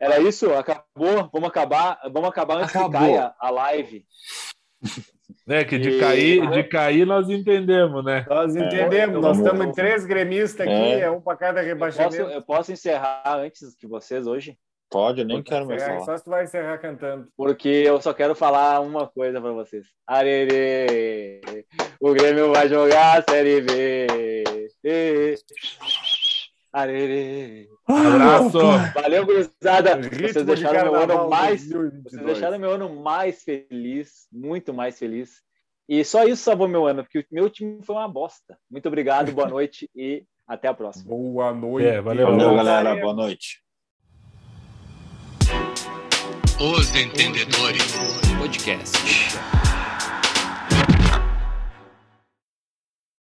[0.00, 0.52] Era isso?
[0.54, 1.28] Acabou?
[1.32, 2.90] Vamos acabar, vamos acabar antes Acabou.
[2.90, 4.04] que caia a live.
[5.48, 8.24] É que de E- cair, de cair nós entendemos, né?
[8.28, 11.00] Nós entendemos, eu nós estamos em três gremistas aqui, É.
[11.00, 12.30] é, um para cada Eu posso, rebaixamento.
[12.34, 14.56] eu posso encerrar antes que vocês hoje?
[14.90, 16.00] Pode, eu nem quero mais É, falar.
[16.04, 17.26] só se tu vai encerrar cantando.
[17.34, 19.86] Porque eu só quero falar uma coisa pra vocês.
[20.06, 21.40] Arerê,
[21.98, 24.06] o Grêmio vai jogar a Série B.
[24.84, 25.34] Ê,
[26.72, 27.68] Arerê.
[27.86, 28.58] Abraço.
[28.94, 29.96] Valeu, gurizada.
[29.96, 31.60] Vocês de deixaram meu ano mais.
[31.60, 32.26] Vocês 2022.
[32.26, 35.42] deixaram meu ano mais feliz, muito mais feliz.
[35.88, 38.56] E só isso salvou meu ano, porque o meu time foi uma bosta.
[38.70, 41.08] Muito obrigado, boa noite e até a próxima.
[41.08, 41.88] Boa noite.
[41.88, 42.26] É, valeu.
[42.28, 42.96] Valeu, galera.
[42.96, 43.60] Boa noite.
[46.58, 47.92] Os Entendedores
[48.38, 48.96] Podcast.